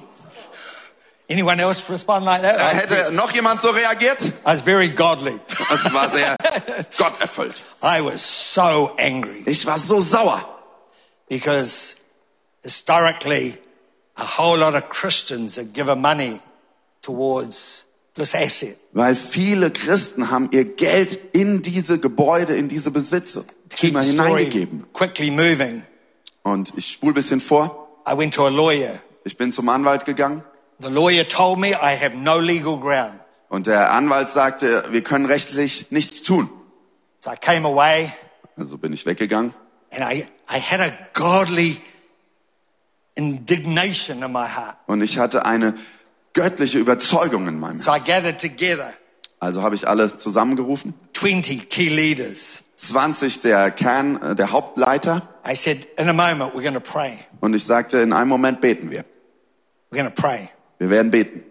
[1.30, 2.56] Anyone else respond like that?
[2.58, 4.20] Äh, hätte noch jemand so reagiert?
[4.20, 5.38] I was very godly.
[5.72, 6.36] Es war sehr
[6.98, 7.62] gotterfüllt.
[7.82, 8.20] I was
[8.54, 10.42] so angry Ich war so sauer,
[11.28, 11.96] because
[12.62, 13.56] historically,
[14.16, 16.40] a whole lot of Christians have given money
[17.02, 18.76] towards this asset.
[18.92, 23.46] weil viele Christen haben ihr Geld in diese Gebäude, in diese Besitze
[23.80, 24.84] immer hineingegeben.
[24.92, 25.82] quickly moving.
[26.42, 27.88] Und ich spule ein bisschen vor.
[28.06, 28.98] I went to a lawyer.
[29.24, 30.42] Ich bin zum Anwalt gegangen
[30.80, 33.20] The lawyer told me I have no legal ground.
[33.48, 36.48] und der Anwalt sagte, wir können rechtlich nichts tun.
[37.20, 38.12] So I came away
[38.56, 39.52] Also bin ich weggegangen
[39.92, 41.76] and I, I had a godly
[43.14, 44.76] indignation in my heart.
[44.86, 45.74] und ich hatte eine
[46.32, 48.06] göttliche Überzeugung in meinem So I Herzen.
[48.06, 48.92] gathered together
[49.38, 50.94] Also habe ich alle zusammengerufen.
[51.14, 52.62] 20 key leaders.
[52.76, 57.18] 20 der Kern, äh, der Hauptleiter I said, in a moment, we're going to pray.
[57.40, 59.04] und ich sagte, in einem Moment beten wir.
[59.90, 60.48] We're going to pray.
[60.82, 61.44] Wir werden beten.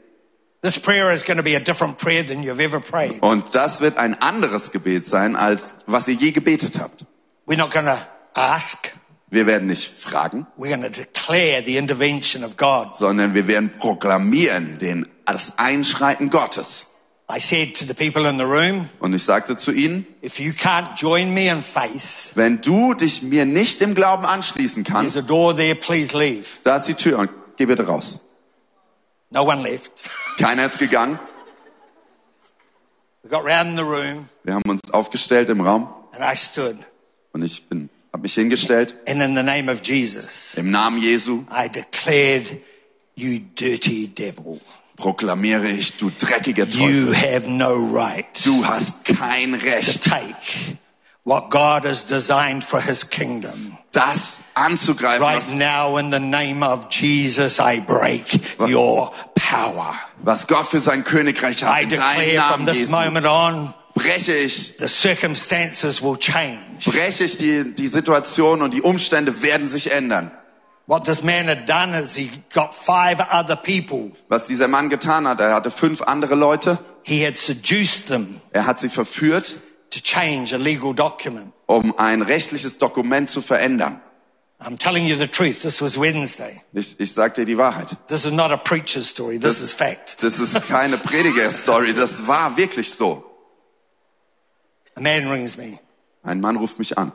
[0.62, 3.22] This prayer is going to be a different prayer than you've ever prayed.
[3.22, 7.06] Und das wird ein anderes Gebet sein, als was ihr je gebetet habt.
[7.48, 7.98] We're not going to
[8.34, 8.92] ask.
[9.30, 12.98] Wir werden nicht fragen, We're going to declare the intervention of God.
[12.98, 16.88] sondern wir werden proklamieren den, das Einschreiten Gottes.
[17.34, 20.52] I said to the people in the room, Und ich sagte zu ihnen, if you
[20.52, 25.22] can't join me in faith, wenn du dich mir nicht im Glauben anschließen there's a
[25.22, 26.44] kannst, door there, please leave.
[26.64, 28.20] da ist die Tür und geh bitte raus.
[29.32, 29.92] No one left.
[30.38, 31.18] Keiner ist gegangen.
[33.24, 36.78] We got round in the room Wir haben uns aufgestellt im Raum and I stood.
[37.34, 38.96] und ich bin, habe mich hingestellt.
[39.08, 42.58] And in the name of Jesus, Im Namen Jesu I declared,
[43.16, 44.60] you dirty devil,
[44.98, 50.78] proklamiere ich, du dreckiger you Teufel, have no right du hast kein to Recht, take
[51.24, 53.78] what God has designed for his kingdom.
[53.92, 60.00] das anzugreifen, Right was, now, in the name of Jesus, I break your power.
[60.24, 61.76] was Gott für sein Königreich hat.
[61.76, 66.86] I declare from this Jesu moment on, breche ich, the circumstances will change.
[66.86, 70.32] breche ich die, die Situation und die Umstände werden sich ändern.
[70.88, 74.12] What this man had done is he got five other people.
[74.30, 78.66] Was dieser Mann getan hat, er hatte fünf andere Leute, He had seduced them er
[78.66, 79.60] hat sie verführt,
[79.92, 81.54] to change a legal document.
[81.68, 84.02] um ein rechtliches Dokument zu verändern.
[84.60, 85.62] I'm telling you the truth.
[85.64, 86.62] This was Wednesday.
[86.74, 87.98] Ich, ich sage dir die Wahrheit.
[88.08, 89.40] This is not a preacher's story.
[89.40, 90.18] This is fact.
[90.22, 93.24] Das ist keine Prediger-Story, das war wirklich so.
[94.96, 95.80] A man rings me.
[96.24, 97.12] Ein Mann ruft mich an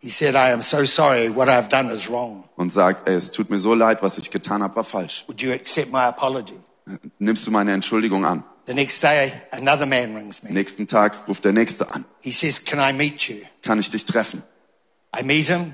[0.00, 1.28] He said, I am so sorry.
[1.28, 2.44] What I've done is wrong.
[2.56, 5.24] und sagt, ey, es tut mir so leid, was ich getan habe, war falsch.
[5.26, 6.54] Would you accept my apology?
[7.18, 8.44] Nimmst du meine Entschuldigung an?
[8.68, 10.50] The next day, another man rings me.
[10.52, 12.04] Nächsten Tag ruft der Nächste an.
[12.20, 13.36] He says, Can I meet you?
[13.62, 14.42] Kann ich dich treffen?
[15.18, 15.72] I meet him,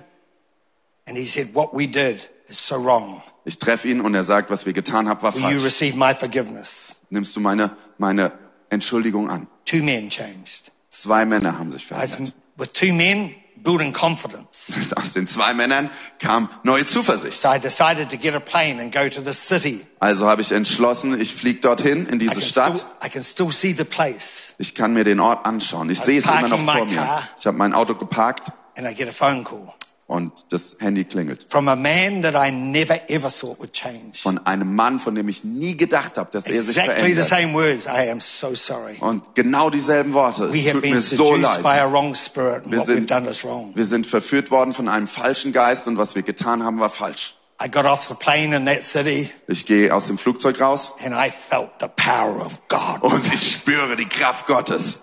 [1.08, 3.20] and he said, What we did is so wrong.
[3.44, 5.64] Ich treffe ihn und er sagt, was wir getan haben, war Will you falsch.
[5.64, 6.94] receive my forgiveness?
[7.10, 8.30] Nimmst du meine, meine
[8.70, 9.48] Entschuldigung an?
[9.64, 10.70] Two men changed.
[10.88, 12.34] Zwei Männer haben sich I was verändert.
[12.56, 14.72] with two men, building confidence.
[14.96, 17.40] Aus den zwei Männern kam neue Zuversicht.
[17.40, 19.84] So I decided to get a plane and go to the city.
[19.98, 22.86] Also habe ich entschlossen, ich fliege dorthin in I diese still, Stadt.
[23.04, 24.54] I can still see the place.
[24.58, 25.90] Ich kann mir den Ort anschauen.
[25.90, 27.28] Ich sehe es immer noch vor mir.
[27.38, 29.72] Ich habe mein Auto geparkt And I get a phone call
[30.14, 31.46] und das Handy klingelt.
[31.48, 34.18] from a man that I never ever thought would change.
[34.22, 37.28] Von einem Mann, von dem ich nie gedacht habe, dass er sich Exactly the verändert.
[37.28, 37.86] same words.
[37.86, 38.96] I am so sorry.
[39.00, 40.52] Und genau dieselben Worte.
[40.52, 41.92] We Es have tut been mir so seduced by a leid.
[41.92, 43.72] wrong spirit and Wir sind, done is wrong.
[43.74, 47.34] wir sind verführt worden von einem falschen Geist und was wir getan haben, war falsch.
[47.64, 51.14] I got off the plane in that city Ich gehe aus dem Flugzeug raus and
[51.14, 53.00] I felt the power of God.
[53.02, 55.00] und ich spüre die Kraft Gottes.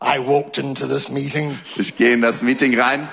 [0.00, 3.08] I walked into this meeting Ich gehe in das Meeting rein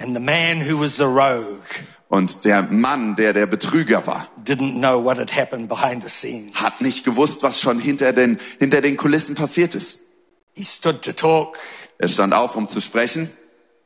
[0.00, 1.62] and the man who was the rogue
[2.08, 6.54] und der Mann, der der Betrüger war, didn't know what had happened behind the scenes.
[6.60, 10.00] hat nicht gewusst, was schon hinter den, hinter den Kulissen passiert ist.
[10.54, 11.56] He stood to talk
[11.98, 13.30] Er stand auf, um zu sprechen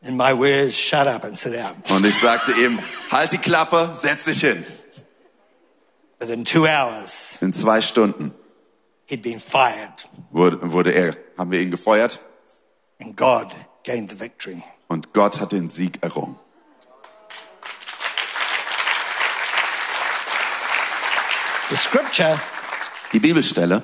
[0.03, 1.75] and my words, shut up and sit down.
[1.91, 2.79] und ich sagte ihm,
[3.11, 4.65] halt die Klappe, setz dich hin.
[6.21, 8.33] Within two hours, In zwei Stunden
[9.07, 12.21] he'd been fired wurde, wurde er, haben wir ihn gefeuert
[13.03, 13.49] and God
[13.83, 14.63] gained the victory.
[14.89, 16.37] Und Gott hat den Sieg errungen.
[21.71, 22.41] The scripture
[23.13, 23.83] Die Bibelstelle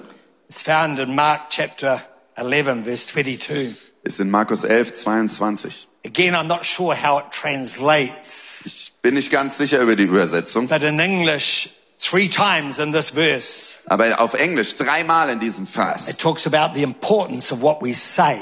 [0.48, 2.02] is found in Mark chapter
[2.36, 3.76] 11, verse 22.
[4.02, 5.88] ist in Markus 11, 22.
[6.04, 10.68] Again, I'm not sure how it translates, Ich bin nicht ganz sicher über die Übersetzung,
[10.68, 16.08] but in English, three times in this verse, aber auf Englisch dreimal in diesem Vers
[16.08, 18.38] it talks about the importance of what we say.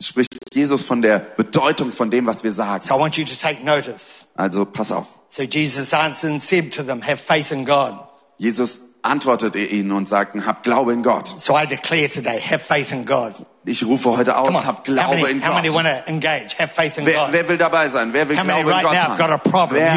[0.00, 2.82] spricht Jesus von der Bedeutung von dem, was wir sagen.
[2.82, 4.26] So I want you to take notice.
[4.36, 5.06] Also pass auf.
[5.28, 7.94] So Jesus answered and said to them, Have faith in God.
[8.38, 11.34] Jesus antwortete ihnen und sagten, habt Glaube in Gott.
[11.38, 13.34] So I declare today, have faith in God.
[13.66, 14.66] Ich rufe heute aus, on.
[14.66, 16.06] How Glaube many, in Gott.
[16.06, 16.58] engage?
[16.58, 17.32] Have faith in Wer, God.
[17.32, 18.12] wer will dabei sein?
[18.12, 19.50] Wer will How many Glaube in right Gott now have got a haben?
[19.50, 19.80] problem?
[19.80, 19.96] You Wer,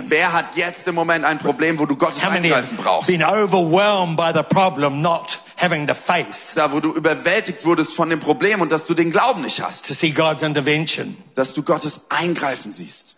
[0.00, 0.10] in.
[0.10, 3.06] wer hat jetzt im Moment ein Problem, wo du Gottes How Eingreifen brauchst?
[3.06, 8.10] been overwhelmed by the problem, not having the faith Da, wo du überwältigt wurdest von
[8.10, 9.86] dem Problem und dass du den Glauben nicht hast.
[9.86, 11.16] to see God's intervention?
[11.36, 13.14] Dass du Gottes Eingreifen siehst.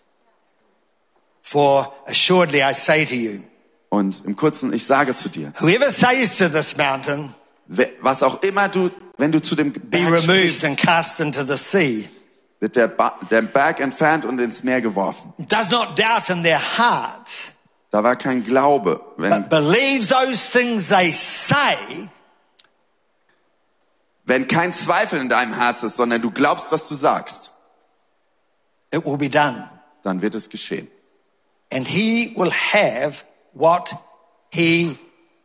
[1.41, 3.39] For assuredly I say to you,
[3.89, 7.33] Und im Kurzen, ich sage zu dir, whoever says to this mountain,
[8.01, 11.57] was auch immer du, wenn du zu dem be Berg sprichst, and cast into the
[11.57, 12.09] sea,
[12.59, 15.33] wird der, ba der Berg entfernt und ins Meer geworfen.
[15.37, 17.53] does not doubt in their heart,
[17.91, 19.01] Da war kein Glaube.
[19.17, 21.75] Wenn, believes those things they say,
[24.25, 27.51] wenn kein Zweifel in deinem Herz ist, sondern du glaubst, was du sagst,
[28.93, 29.69] it will be done.
[30.03, 30.87] dann wird es geschehen.
[31.73, 33.95] And he will have what
[34.49, 34.97] he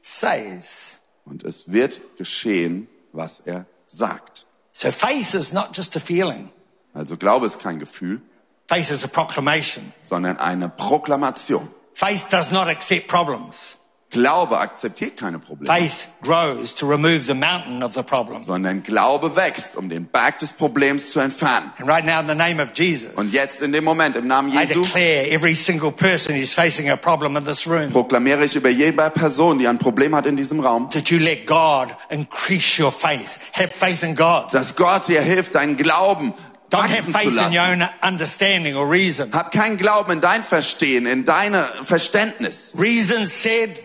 [0.03, 0.96] says.
[1.27, 4.47] Und es wird geschehen, was er sagt.
[4.73, 6.51] So faith is not just a feeling.
[6.95, 8.23] Also Glaube ist kein Gefühl,
[8.69, 9.93] Faith is a proclamation.
[10.03, 11.69] sondern eine Proklamation.
[11.93, 13.76] Faith does not accept problems.
[14.11, 18.41] Glaube akzeptiert keine Probleme, Faith grows to remove the mountain of the problem.
[18.41, 21.73] sondern Glaube wächst, um den Berg des Problems zu entfernen.
[21.79, 24.53] And right now, in the name of Jesus, Und jetzt in dem Moment, im Namen
[24.53, 28.55] I Jesu, declare every single person who's facing a problem in this room proklamiere ich
[28.55, 32.81] über jede Person, die ein Problem hat in diesem Raum, that you let God increase
[32.81, 33.41] your faith.
[33.55, 34.53] Have faith in God.
[34.53, 36.33] dass Gott dir hilft, deinen Glauben
[36.71, 39.33] Don't have faith in your own understanding or reason.
[39.33, 43.81] Hab keinen Glauben in dein Verstehen, in deine Verständnis, Reason said,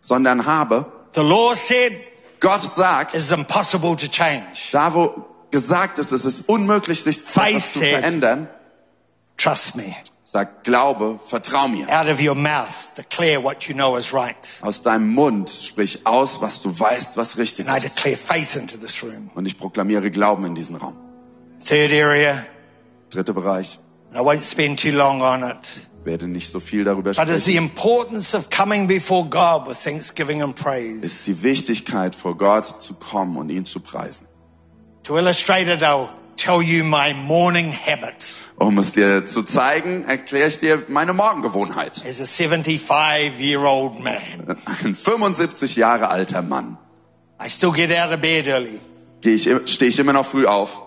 [0.00, 1.92] sondern habe, the law said,
[2.40, 4.70] Gott sagt, it's impossible to change.
[4.72, 8.48] da wo gesagt ist, es ist unmöglich, sich Faith zu said- verändern,
[9.38, 9.94] Trust me.
[10.24, 11.86] sagt Glaube, vertrau mir.
[11.88, 14.36] Out of your mouth, declare what you know is right.
[14.62, 17.96] Aus deinem Mund sprich aus, was du weißt, was richtig And I ist.
[17.96, 19.30] declare faith into this room.
[19.34, 20.96] Und ich proklamiere Glauben in diesen Raum.
[21.64, 22.44] Third area,
[23.10, 23.78] Dritter Bereich,
[24.10, 25.58] and I won't spend too long on it,
[26.06, 29.76] werde nicht so viel darüber but is the sprechen, importance of coming before God with
[29.82, 31.02] thanksgiving and praise.
[31.04, 34.26] ist die Wichtigkeit, vor Gott zu kommen und ihn zu preisen.
[35.02, 38.34] To illustrate it, I'll tell you my morning habit.
[38.58, 42.02] Um es dir zu zeigen, erkläre ich dir meine Morgengewohnheit.
[42.08, 46.78] As a 75 year old man, Ein 75 Jahre alter Mann.
[47.44, 48.80] I still get out of bed early.
[49.20, 50.82] Gehe ich, stehe ich immer noch früh auf.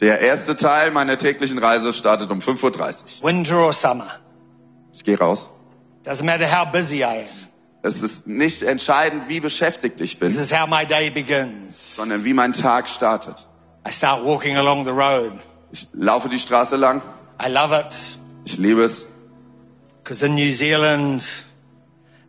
[0.00, 3.28] Der erste Teil meiner täglichen Reise startet um 5.30 Uhr.
[3.28, 4.10] winter or summer.
[4.92, 5.50] Ich gehe raus.
[6.04, 7.24] Doesn't matter how busy I am.
[7.84, 11.96] Es ist nicht entscheidend, wie beschäftigt ich This bin, is how my day begins.
[11.96, 13.46] sondern wie mein Tag startet.
[13.88, 15.32] I start walking along the road.
[15.72, 17.00] Ich laufe die Straße lang.
[17.44, 17.96] I love it
[18.44, 19.08] Ich liebe es.
[20.04, 21.24] because in New Zealand,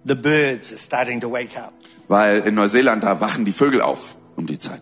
[0.05, 1.73] The birds are starting to wake up.
[2.07, 4.81] Weil in Neuseeland, da wachen die Vögel auf um die Zeit.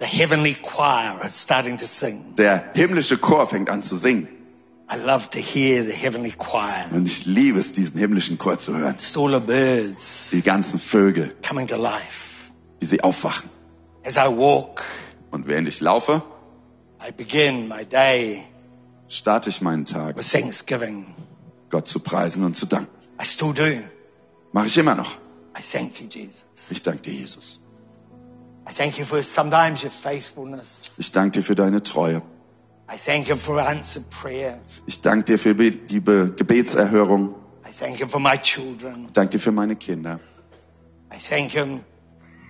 [0.00, 2.34] The heavenly choir are starting to sing.
[2.36, 4.28] Der himmlische Chor fängt an zu singen.
[4.90, 6.86] I love to hear the heavenly choir.
[6.92, 8.94] Und ich liebe es, diesen himmlischen Chor zu hören.
[8.98, 12.50] Just all the birds Die ganzen Vögel, coming to life.
[12.80, 13.50] wie sie aufwachen.
[14.04, 14.82] As I walk,
[15.30, 16.22] Und während ich laufe,
[17.06, 18.44] I begin my day
[19.08, 21.06] starte ich meinen Tag, with thanksgiving.
[21.70, 22.88] Gott zu preisen und zu danken.
[23.20, 23.64] I still do.
[24.52, 25.16] Mache ich immer noch.
[25.58, 26.44] I thank you, Jesus.
[26.70, 27.60] Ich danke dir, Jesus.
[28.68, 30.92] I thank you for sometimes your faithfulness.
[30.98, 32.22] Ich danke dir für deine Treue.
[32.90, 34.60] I thank you for answered prayer.
[34.86, 37.34] Ich danke dir für die Be Gebetserhörung.
[37.66, 39.06] I thank him for my children.
[39.06, 40.20] Ich danke dir für meine Kinder.
[41.12, 41.80] I thank him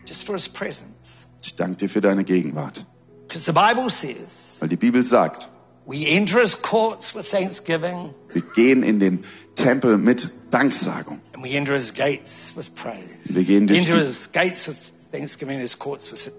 [0.07, 1.27] just for his presence.
[1.43, 2.85] Ich danke dir für deine Gegenwart.
[3.27, 5.49] Because the Bible says Weil die Bibel sagt,
[5.87, 9.25] we enter his courts with thanksgiving wir gehen in den
[9.63, 11.21] Tempel mit Danksagung.
[11.35, 13.05] and we enter his gates with praise.
[13.25, 14.79] Wir gehen durch enter die- his gates with
[15.13, 16.31] thanksgiving, his courts with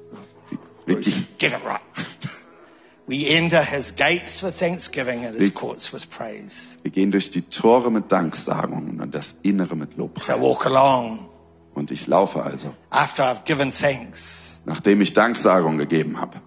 [0.86, 1.82] Bruce, ge- get it right.
[3.08, 6.78] We enter his gates with thanksgiving and his courts with praise.
[6.84, 10.30] wir gehen durch die Tore mit Danksagung und das Innere mit So I Lobpreis.
[10.42, 11.28] walk along
[11.74, 14.58] Und ich laufe also, after I've given thanks.
[14.66, 16.40] nachdem ich Danksagung gegeben habe,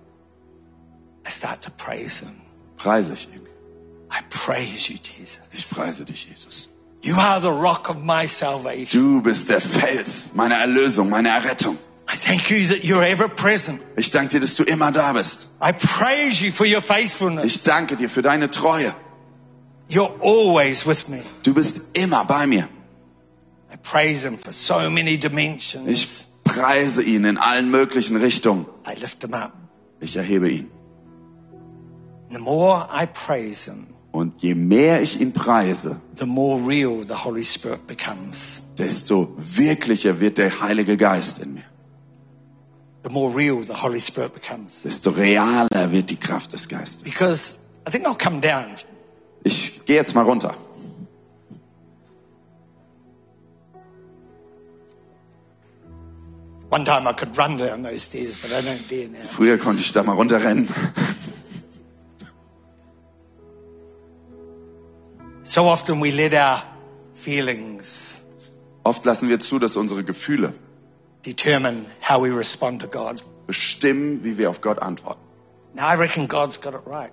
[1.27, 2.37] I start to praise him.
[2.77, 3.41] preise ich ihn.
[4.12, 5.40] I praise you, Jesus.
[5.53, 6.68] Ich preise dich, Jesus.
[7.03, 8.88] You are the rock of my salvation.
[8.90, 11.79] Du bist der Fels meiner Erlösung, meiner Errettung.
[12.12, 13.81] I thank you that you're ever present.
[13.96, 15.48] Ich danke dir, dass du immer da bist.
[15.62, 17.44] I praise you for your faithfulness.
[17.44, 18.94] Ich danke dir für deine Treue.
[19.88, 21.22] You're always with me.
[21.42, 22.68] Du bist immer bei mir.
[23.72, 25.88] I praise him for so many dimensions.
[25.88, 28.66] Ich preise ihn in allen möglichen Richtungen.
[28.87, 29.53] I lift him up.
[30.01, 30.70] Ich erhebe ihn.
[32.31, 37.25] The more I praise him, Und je mehr ich ihn preise, the more real the
[37.25, 38.62] Holy Spirit becomes.
[38.79, 41.64] desto wirklicher wird der Heilige Geist in mir.
[43.05, 44.83] The more real the Holy Spirit becomes.
[44.83, 47.03] Desto realer wird die Kraft des Geistes.
[47.03, 47.57] Because
[47.88, 48.77] I think I'll come down.
[49.44, 50.55] Ich gehe jetzt mal runter.
[56.70, 59.18] One time I could run down those stairs, but I don't dare now.
[59.29, 60.68] Früher konnte ich da mal runterrennen.
[65.44, 66.62] So often we let our
[67.14, 68.20] feelings
[68.85, 70.52] Oft lassen wir zu, dass unsere Gefühle
[71.24, 73.22] determine how we respond to God.
[73.46, 75.20] bestimmen, wie wir auf Gott antworten.
[75.74, 77.12] Now I reckon God's got it right.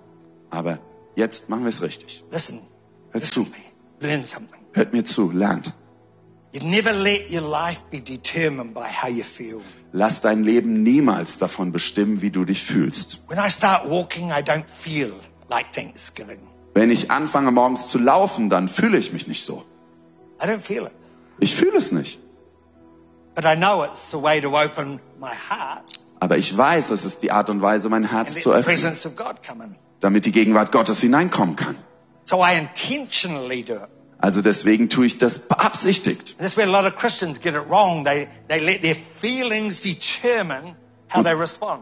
[0.51, 0.79] Aber
[1.15, 2.23] jetzt machen wir es richtig.
[2.31, 2.59] Listen,
[3.11, 3.49] Hör listen zu.
[3.51, 3.57] me.
[3.99, 4.59] Learn something.
[4.73, 5.73] Hört mir zu, lernt.
[6.53, 9.61] You never let your life be determined by how you feel.
[9.91, 13.19] Lass dein Leben niemals davon bestimmen, wie du dich fühlst.
[13.27, 15.11] When I start walking, I don't feel
[15.49, 16.39] like Thanksgiving.
[16.73, 19.63] Wenn ich anfange morgens zu laufen, dann fühle ich mich nicht so.
[20.41, 20.93] I don't feel it.
[21.39, 22.19] Ich fühle es nicht.
[23.35, 27.23] But I know it's the way to open my heart Aber ich weiß, es ist
[27.23, 31.75] die Art und Weise, mein Herz zu öffnen, damit die Gegenwart Gottes hineinkommen kann.
[32.25, 33.89] So I intentionally do it.
[34.21, 36.31] Also deswegen tue ich das beabsichtigt.
[36.31, 38.03] And that's where a lot of Christians get it wrong.
[38.03, 40.75] They, they let their feelings determine.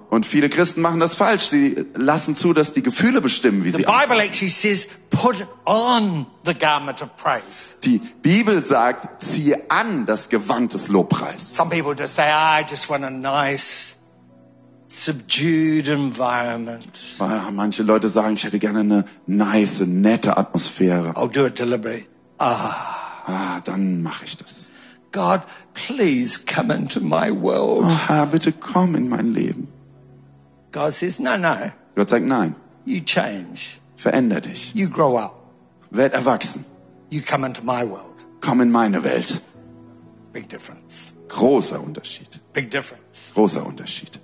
[0.09, 1.43] Und viele Christen machen das falsch.
[1.43, 4.09] Sie lassen zu, dass die Gefühle bestimmen, wie The sie antworten.
[4.09, 7.75] Bible actually says, put on the garment of praise.
[7.83, 11.55] Die Bibel sagt, ziehe an das Gewand des Lobpreis.
[11.55, 13.95] Some people just say, I just want a nice,
[14.87, 16.87] subdued environment.
[17.19, 21.11] Ah, Manche Leute sagen, ich hätte gerne eine nice, nette Atmosphäre.
[21.15, 22.05] I'll do it deliberately.
[22.39, 24.71] Ah, dann mache ich das.
[25.17, 25.41] God,
[25.73, 27.85] please come into my world.
[27.85, 29.67] Oh, Herr, bitte komm in mein Leben.
[30.71, 33.79] God says, no, no, Gott sagt, nein, you change.
[33.95, 34.75] veränder dich.
[34.75, 35.33] You grow up.
[35.89, 36.65] Werd erwachsen.
[37.09, 38.13] You come into my world.
[38.41, 39.41] Komm in meine Welt.
[40.33, 41.13] Big difference.
[41.29, 42.39] Großer Unterschied.
[42.53, 43.31] Big difference.
[43.33, 44.19] Großer Unterschied.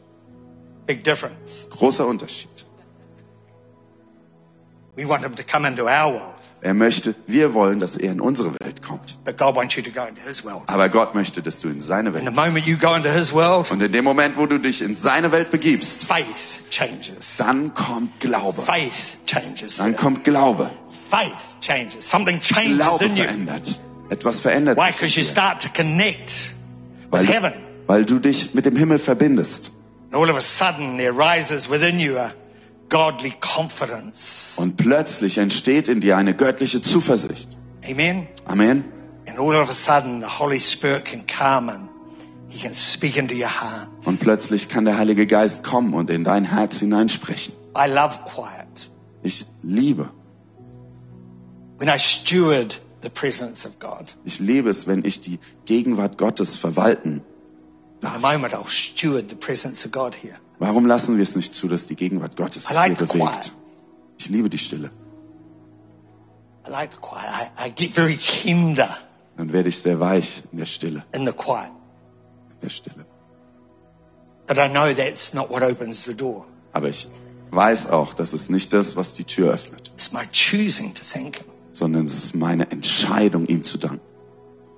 [0.85, 1.65] Big difference.
[1.71, 2.65] Großer Unterschied.
[4.95, 6.43] We want him to come into our world.
[6.63, 9.17] Er möchte, wir wollen, dass er in unsere Welt kommt.
[10.67, 12.23] Aber Gott möchte, dass du in seine Welt
[13.33, 16.07] world, Und in dem Moment, wo du dich in seine Welt begibst,
[17.37, 18.63] dann kommt Glaube.
[19.77, 20.71] Dann kommt Glaube.
[22.77, 23.79] Glaube verändert.
[24.09, 25.35] Etwas verändert sich.
[27.09, 27.53] Weil,
[27.87, 29.71] weil du dich mit dem Himmel verbindest.
[30.13, 32.31] And all of a sudden, there rises within you a
[32.93, 34.53] godly confidence.
[34.57, 37.57] Und plötzlich entsteht in dir eine göttliche Zuversicht.
[37.89, 38.27] Amen.
[38.45, 38.85] Amen.
[39.27, 41.89] And all of a sudden, the Holy Spirit can come and
[42.49, 43.89] He can speak into your heart.
[44.05, 47.55] Und plötzlich kann der Heilige Geist kommen und in dein Herz hineinsprechen.
[47.75, 48.91] I love quiet.
[49.23, 50.09] Ich liebe,
[51.79, 54.15] When I steward the presence of God.
[54.23, 57.21] Ich liebe es, wenn ich die Gegenwart Gottes verwalten.
[58.01, 60.37] In a moment, I'll steward the presence of God here.
[60.59, 63.53] Warum lassen wir es nicht zu, dass die Gegenwart Gottes sich like hier bewegt?
[64.17, 64.91] Ich liebe die Stille.
[66.65, 67.29] I like the quiet.
[67.57, 68.97] I, I get very tender
[69.35, 71.71] Dann werde ich sehr weich in der Stille, in the quiet.
[72.53, 73.05] in der Stille.
[74.47, 76.45] But I know that's not what opens the door.
[76.71, 77.07] Aber ich
[77.51, 81.37] weiß auch, das ist nicht das, was die Tür öffnet, It's my choosing to thank
[81.37, 81.45] Him.
[81.71, 84.01] sondern es ist meine Entscheidung, ihm zu danken.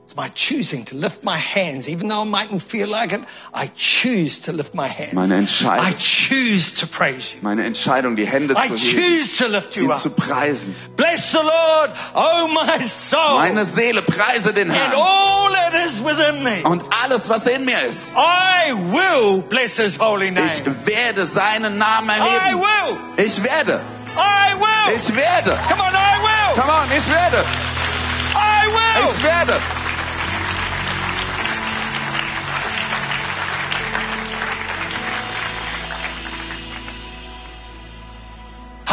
[0.05, 3.21] It's my choosing to lift my hands, even though I mightn't feel like it.
[3.51, 5.13] I choose to lift my hands.
[5.13, 5.83] meine Entscheidung.
[5.83, 7.39] I choose to praise you.
[7.41, 9.99] Meine Entscheidung, die Hände I zu heben, choose to lift you ihn up.
[9.99, 10.75] zu preisen.
[10.95, 14.93] Bless the Lord, oh my soul, Meine Seele preise den and Herrn.
[14.93, 16.61] all that is within me.
[16.69, 18.13] Und alles, was in mir ist.
[18.15, 20.45] I will bless His holy name.
[20.45, 22.61] Ich werde seinen Namen I erheben.
[22.61, 23.25] will.
[23.25, 23.81] Ich werde.
[24.15, 24.95] I will.
[24.95, 25.57] Ich werde.
[25.67, 26.61] Come on, I will.
[26.61, 27.43] Come on, ich werde.
[28.35, 29.15] I will.
[29.15, 29.59] Ich werde.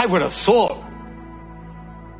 [0.02, 0.76] I would have thought.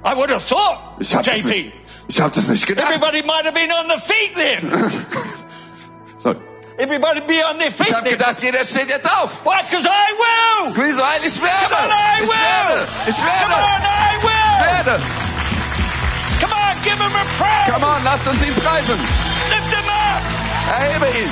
[0.05, 1.45] I would have thought, Ich das JP.
[1.45, 1.72] nicht.
[2.07, 2.87] Ich habe das nicht gedacht.
[2.89, 4.70] Everybody might have been on the feet then.
[6.22, 6.37] So.
[6.78, 9.45] Everybody be on their feet Ich habe gedacht, jeder steht jetzt auf.
[9.45, 9.59] Why?
[9.68, 10.72] Because I will.
[10.76, 11.03] Wieso?
[11.03, 11.74] Weil ich werde.
[11.74, 12.39] Come on, I Ich will.
[12.39, 12.87] werde.
[13.09, 14.55] Ich Come on, I Ich will.
[14.62, 15.03] werde.
[16.41, 17.72] Come on, give him a praise.
[17.72, 18.99] Come on, lasst uns ihn preisen.
[19.51, 20.22] Lift him up.
[20.78, 21.30] Erhebe ihn.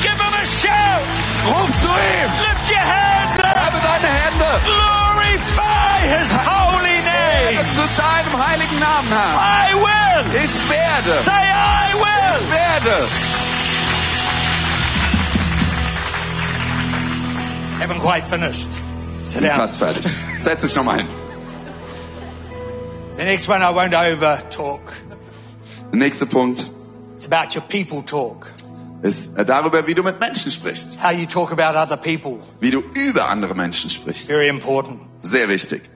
[0.00, 1.04] Give him a shout.
[1.52, 2.30] Ruf zu ihm.
[2.40, 3.56] Lift your hands up.
[3.56, 5.03] Erhebe deine Hände.
[5.28, 7.64] Glorify his holy name.
[7.74, 9.34] Zu deinem heiligen Namen, Herr.
[9.68, 10.42] I will.
[10.44, 11.22] Ich werde.
[11.24, 12.40] Say, I Ich will.
[12.50, 13.08] werde.
[17.80, 18.68] Haven't quite finished.
[19.24, 19.56] Sit down.
[19.56, 20.04] fast fertig.
[20.38, 21.08] Setz dich nochmal hin.
[23.16, 24.92] The next one I won't over talk.
[25.92, 26.66] Der nächste Punkt
[27.14, 28.50] It's about your people talk.
[29.04, 30.98] Ist äh, darüber, wie du mit Menschen sprichst.
[31.02, 32.38] How you talk about other people.
[32.60, 34.26] Wie du über andere Menschen sprichst.
[34.26, 35.00] Very important.
[35.20, 35.90] Sehr wichtig.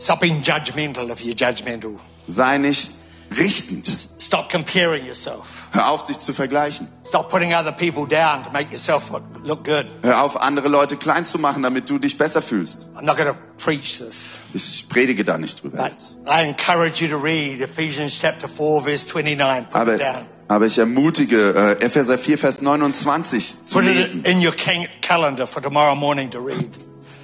[0.00, 1.92] Stop being judgmental if you're judgmental.
[2.26, 2.94] Sei nicht
[3.38, 4.08] richtend.
[4.18, 5.68] Stop comparing yourself.
[5.70, 6.88] Hör auf, dich zu vergleichen.
[7.06, 9.08] Stop putting other people down to make yourself
[9.44, 9.86] look, good.
[10.02, 12.88] Hör auf, andere Leute klein zu machen, damit du dich besser fühlst.
[12.96, 15.96] I'm not to preach this, Ich predige da nicht drüber but.
[16.26, 19.70] I encourage you to read Ephesians chapter 4, verse 29.
[19.70, 20.26] Put Aber, it down.
[20.52, 24.24] Aber ich ermutige, äh, Epheser 4, Vers 29 zu Put it lesen.
[24.24, 24.52] in your
[25.00, 26.68] calendar for tomorrow morning to read.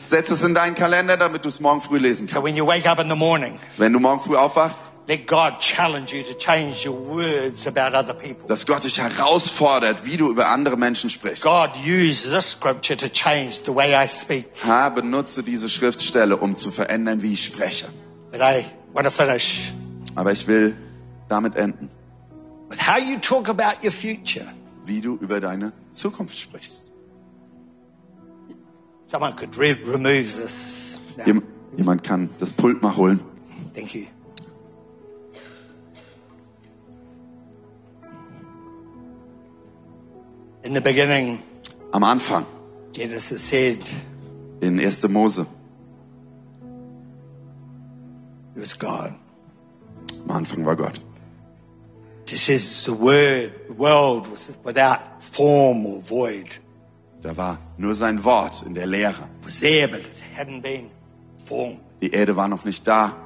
[0.02, 2.56] Setz es in deinen Kalender, damit du es morgen früh lesen So when kannst.
[2.58, 6.22] you wake up in the morning, Wenn du morgen früh aufwachst, let God challenge you
[6.22, 8.46] to change your words about other people.
[8.48, 11.44] dass Gott dich herausfordert, wie du über andere Menschen sprichst.
[11.44, 14.46] God used this scripture to change the way I speak.
[14.66, 17.88] Ha, benutze diese Schriftstelle, um zu verändern, wie ich spreche.
[18.32, 18.64] But I
[18.94, 19.72] want to finish
[20.14, 20.74] Aber ich will
[21.28, 21.90] damit enden,
[22.76, 24.46] how you talk about your future.
[24.84, 26.92] wie du über deine Zukunft sprichst.
[29.04, 31.00] Someone could re- remove this.
[31.26, 31.42] Jem-
[31.76, 33.20] Jemand kann das Pult mal holen.
[33.74, 34.06] Thank you.
[40.64, 41.42] In the beginning,
[41.92, 42.44] Am Anfang,
[42.92, 43.78] Genesis said
[44.60, 45.08] in 1.
[45.08, 45.46] Mose, it
[48.60, 49.14] was God.
[50.28, 51.00] am Anfang war Gott.
[57.22, 59.28] Da war nur sein Wort in der Leere.
[59.40, 60.90] It was there, but it hadn't been
[61.36, 61.80] formed.
[62.00, 63.16] Die Erde war noch nicht da.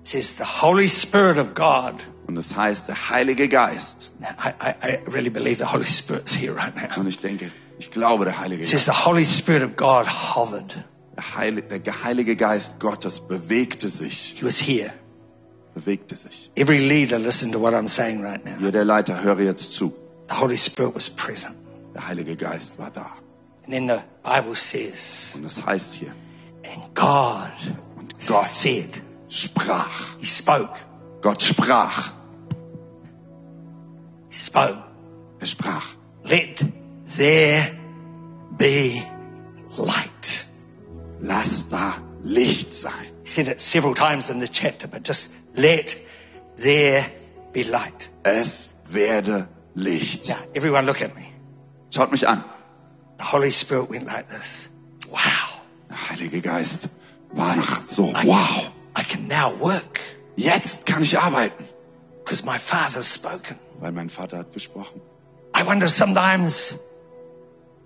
[0.00, 1.94] It says the Holy Spirit of God.
[2.26, 4.10] Und es heißt, der Heilige Geist.
[4.18, 6.98] Now, I, I, I really believe the Holy Spirit's here right now.
[6.98, 10.84] Und ich denke, ich glaube, der Heilige Geist, the Holy Spirit of God hovered.
[11.16, 14.36] der, Heil, der Heilige Geist Gottes bewegte sich.
[14.38, 14.92] He was here.
[15.74, 16.50] Bewegte sich.
[16.56, 18.56] Every leader, listen to what I'm saying right now.
[18.60, 19.92] Jeder Leiter, höre jetzt zu.
[20.28, 21.56] The Holy Spirit was present.
[21.94, 23.12] Der Heilige Geist war da.
[23.64, 26.12] And then the Bible says, Und es heißt hier,
[26.64, 27.52] and God
[27.96, 30.16] und Gott said, sprach.
[30.20, 30.74] He spoke,
[31.22, 32.12] Gott sprach.
[34.30, 34.82] He spoke,
[35.40, 35.94] Er sprach.
[36.24, 36.64] let
[37.16, 37.66] there
[38.58, 39.02] be
[39.76, 40.46] light.
[41.20, 42.92] Lass da Licht sein.
[43.24, 45.96] He said it several times in the chapter, but just let
[46.56, 47.04] there
[47.52, 48.10] be light.
[48.22, 50.28] Es werde Licht.
[50.28, 51.22] Now, everyone look at me.
[51.90, 52.42] Schaut mich an.
[53.18, 54.68] The Holy Spirit went like this.
[55.10, 55.60] Wow.
[55.88, 56.88] Der Heilige Geist
[57.34, 58.66] macht so, I, wow.
[58.96, 60.00] I can now work
[60.36, 61.64] Jetzt kann ich arbeiten.
[62.24, 63.56] because my Father's spoken.
[63.80, 65.00] Weil mein Vater hat gesprochen.
[65.56, 66.78] I wonder sometimes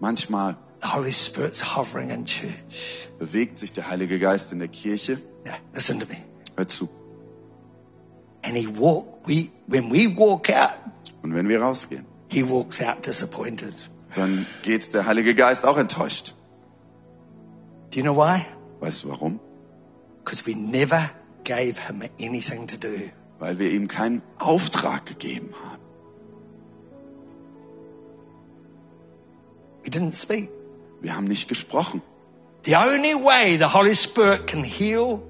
[0.01, 3.09] Manchmal the Holy Spirit's hovering in church.
[3.19, 5.19] bewegt sich der Heilige Geist in der Kirche.
[5.45, 6.17] Now, listen to me.
[6.57, 6.89] Hör zu.
[8.49, 10.73] And he walk, we, when we walk out,
[11.23, 13.75] Und wenn wir rausgehen, he walks out disappointed.
[14.15, 16.35] dann geht der Heilige Geist auch enttäuscht.
[17.91, 18.47] Do you know why?
[18.81, 19.39] Weißt du warum?
[20.25, 21.11] Because we never
[21.45, 23.11] gave him anything to do.
[23.39, 25.79] Weil wir ihm keinen Auftrag gegeben haben.
[29.85, 30.51] We didn't speak.
[31.01, 32.03] Wir haben nicht gesprochen.
[32.65, 35.21] The only way the Holy Spirit can heal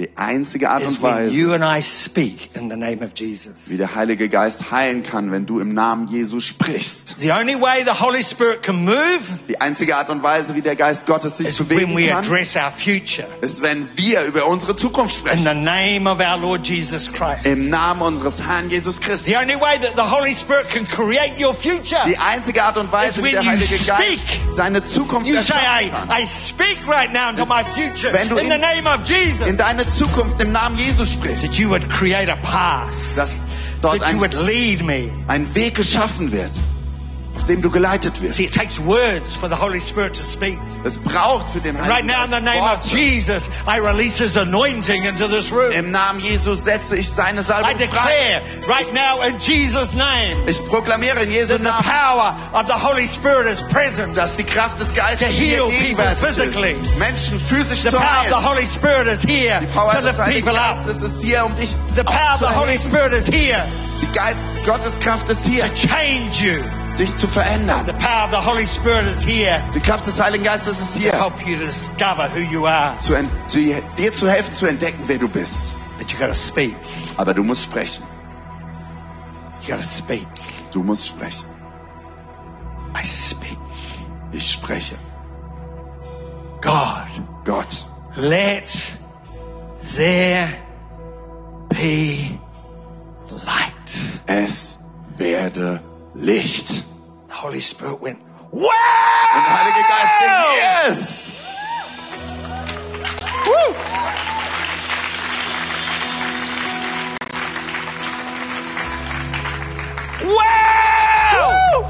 [0.00, 1.82] Die einzige Art und Weise, you I
[2.54, 7.16] in wie der Heilige Geist heilen kann, wenn du im Namen Jesu sprichst.
[7.18, 10.74] The only way the Holy Spirit can move Die einzige Art und Weise, wie der
[10.74, 12.24] Geist Gottes sich bewegen we kann,
[13.42, 15.44] ist, wenn wir über unsere Zukunft in sprechen.
[15.44, 17.44] the name of our Lord Jesus Christ.
[17.44, 19.26] Im Namen unseres Herrn Jesus Christus.
[19.26, 22.90] The only way that the Holy Spirit can create your future, Die einzige Art und
[22.90, 24.20] Weise, Is wie der you Heilige Geist
[24.56, 26.22] deine Zukunft you say, erschaffen I, kann.
[26.22, 29.46] I speak right now into my future Wenn du in the in- name of Jesus.
[29.46, 31.42] In deine Zukunft im Namen Jesus sprichst.
[31.44, 33.38] that you would create a path, Dass
[33.82, 35.10] dort that you ein, would lead me.
[35.28, 36.50] ein Weg geschaffen wird,
[37.50, 38.36] dem du geleitet wirst.
[38.36, 40.58] See, it takes words for the Holy Spirit to speak.
[40.84, 42.96] Es braucht für den And right Heiligen now, in the name of Worte.
[42.96, 45.72] Jesus, I release His anointing into this room.
[45.72, 47.86] Im Namen Jesus setze ich seine I Salbung frei.
[47.86, 52.66] declare right now in Jesus' name Ich proklamiere in Jesu that the Namen, power of
[52.66, 54.16] the Holy Spirit is present.
[54.16, 56.70] dass die Kraft des Geistes hier people gegenwärtig physically.
[56.72, 58.44] ist, Menschen physisch The zu power of the heilen.
[58.48, 60.46] Holy Spirit is here Die Power to des Heiligen.
[60.54, 62.78] Geistes ist hier, um dich The power of the Holy.
[62.78, 63.66] Spirit is here
[64.00, 66.62] Die Geist Gottes Kraft ist hier, to change you.
[67.00, 67.86] Dich zu verändern.
[67.86, 71.00] The power of the Holy Spirit is here Die Kraft des Heiligen Geistes ist to
[71.00, 72.96] hier, help you to discover who you are.
[73.48, 73.58] zu
[73.96, 75.72] dir zu helfen, zu entdecken, wer du bist.
[75.98, 76.74] But you got to speak.
[77.16, 78.04] Aber du musst sprechen.
[79.62, 80.26] You got to speak.
[80.72, 81.48] Du musst sprechen.
[82.94, 83.58] I speak.
[84.32, 84.96] Ich spreche.
[86.60, 87.08] God,
[87.44, 87.86] Gott,
[88.16, 88.70] let
[89.96, 90.48] there
[91.70, 92.38] be
[93.30, 93.70] light.
[94.26, 94.78] es
[95.16, 95.80] werde
[96.14, 96.89] Licht.
[97.30, 98.18] The Holy Spirit went,
[98.50, 98.72] wow!
[99.34, 101.30] Und der Heilige Geist ging, yes!
[110.24, 111.86] Wow!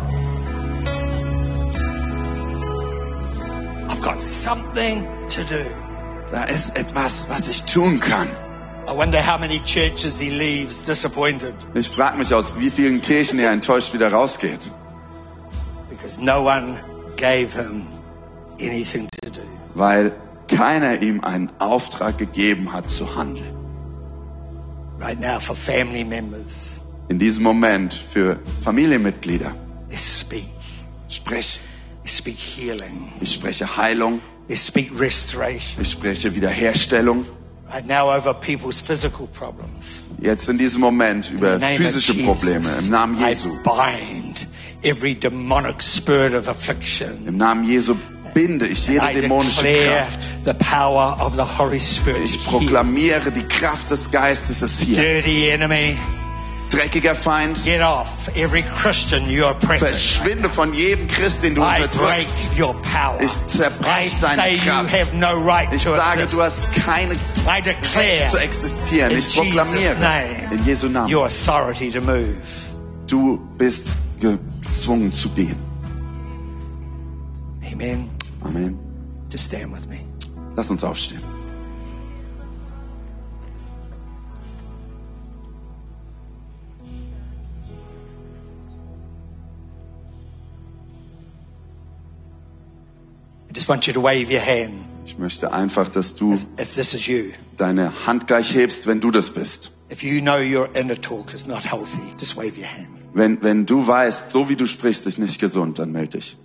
[3.89, 5.65] I've got something to do.
[6.31, 8.29] Da ist etwas, was ich tun kann.
[8.87, 13.39] I wonder how many churches he leaves disappointed Ich frage mich, aus wie vielen Kirchen
[13.39, 14.71] er enttäuscht wieder rausgeht.
[16.19, 16.79] No one
[17.17, 17.87] gave him
[18.59, 19.43] anything to do.
[19.75, 20.13] Weil
[20.49, 23.55] keiner ihm einen Auftrag gegeben hat zu handeln.
[24.99, 29.55] Right now, for family members, In diesem Moment für Familienmitglieder.
[29.91, 30.49] let's speak.
[31.09, 31.61] Sprech.
[32.03, 33.13] Let's speak healing.
[33.21, 34.21] Ich spreche Heilung.
[34.49, 35.83] Let's speak restoration.
[35.83, 37.25] Ich spreche Wiederherstellung.
[37.73, 40.03] Right now, over people's physical problems.
[40.21, 42.69] Jetzt in diesem Moment über physische Jesus, Probleme.
[42.81, 43.51] Im Namen I Jesu.
[43.63, 44.20] bind
[44.83, 47.27] every demonic spirit of affliction.
[47.27, 47.95] Im Namen Jesu
[48.35, 50.21] binde ich jede dämonische Kraft.
[50.45, 52.23] the power of the Holy Spirit.
[52.25, 54.97] Ich proklamiere, die Kraft des Geistes ist hier.
[54.97, 55.99] Dirty enemy,
[56.71, 58.29] Dreckiger Feind, get off.
[58.37, 62.29] Every Christian you are verschwinde von jedem Christ, den du I unterdrückst.
[63.21, 65.15] Ich zerbrech I seine say you Kraft.
[65.15, 66.33] no right Ich sage, exist.
[66.33, 69.19] du hast keine Recht zu existieren.
[69.19, 71.13] Ich proklamiere name in Jesu Namen,
[73.09, 73.89] du bist
[74.21, 75.57] gezwungen zu gehen.
[77.73, 78.09] Amen.
[78.43, 78.79] Amen.
[79.31, 80.01] Just stand with me.
[80.57, 81.21] Lass uns aufstehen.
[93.49, 96.95] I just want you to wave your hand Ich möchte einfach, dass du if this
[96.95, 97.33] is you.
[97.57, 99.73] deine Hand gleich hebst, wenn du das bist.
[99.91, 103.00] If you know your inner talk is not healthy, just wave your hand.
[103.13, 106.37] Wenn, wenn du weißt, so wie du sprichst, ist nicht gesund, dann melde dich.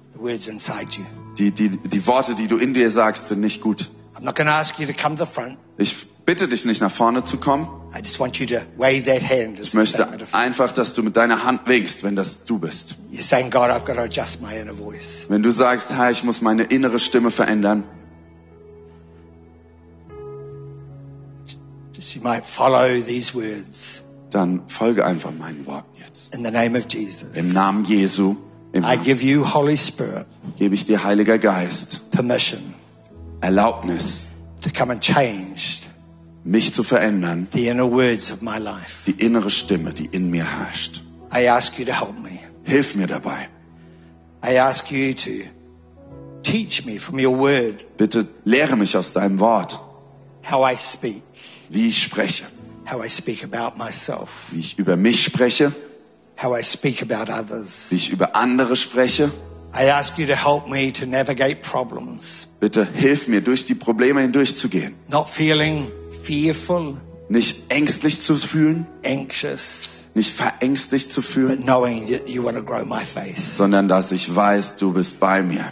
[1.38, 3.92] Die, die, die Worte, die du in dir sagst, sind nicht gut.
[5.78, 7.68] Ich bitte dich nicht nach vorne zu kommen.
[7.94, 11.16] I just want you to wave that hand as Ich möchte einfach, dass du mit
[11.16, 12.96] deiner Hand winkst, wenn das du bist.
[13.12, 15.26] You're saying, God, I've got to adjust my inner voice.
[15.30, 17.84] Wenn du sagst, Herr, ich muss meine innere Stimme verändern,
[24.32, 26.34] dann folge einfach meinen Worten jetzt.
[26.36, 27.30] in the name of Jesus.
[27.36, 28.36] Im Namen Jesu
[28.74, 30.26] im I Namen, give you, Holy Spirit,
[30.58, 32.74] gebe ich dir, Heiliger Geist, permission
[33.42, 34.28] Erlaubnis,
[34.62, 35.82] to come and change
[36.44, 39.04] mich zu verändern, the inner words of my life.
[39.10, 41.02] die innere Stimme, die in mir herrscht.
[41.34, 42.40] I ask you to help me.
[42.64, 43.50] Hilf mir dabei.
[44.44, 45.50] I ask you to
[46.44, 49.80] teach me from your word Bitte lehre mich aus deinem Wort,
[50.52, 51.24] how I speak,
[51.70, 52.44] wie ich spreche,
[52.92, 55.72] how I speak about myself, wie ich über mich spreche,
[56.42, 57.88] how I speak about others.
[57.92, 59.32] wie ich über andere spreche.
[59.78, 64.22] I ask you to help me to navigate problems, Bitte hilf mir, durch die Probleme
[64.22, 64.96] hindurchzugehen.
[65.10, 65.88] not feeling
[66.24, 66.96] fearful,
[67.28, 72.64] Nicht ängstlich zu fühlen, anxious, nicht verängstigt zu fühlen, but knowing that you want to
[72.64, 73.38] grow my faith.
[73.58, 75.66] sondern dass ich weiß, du bist bei mir.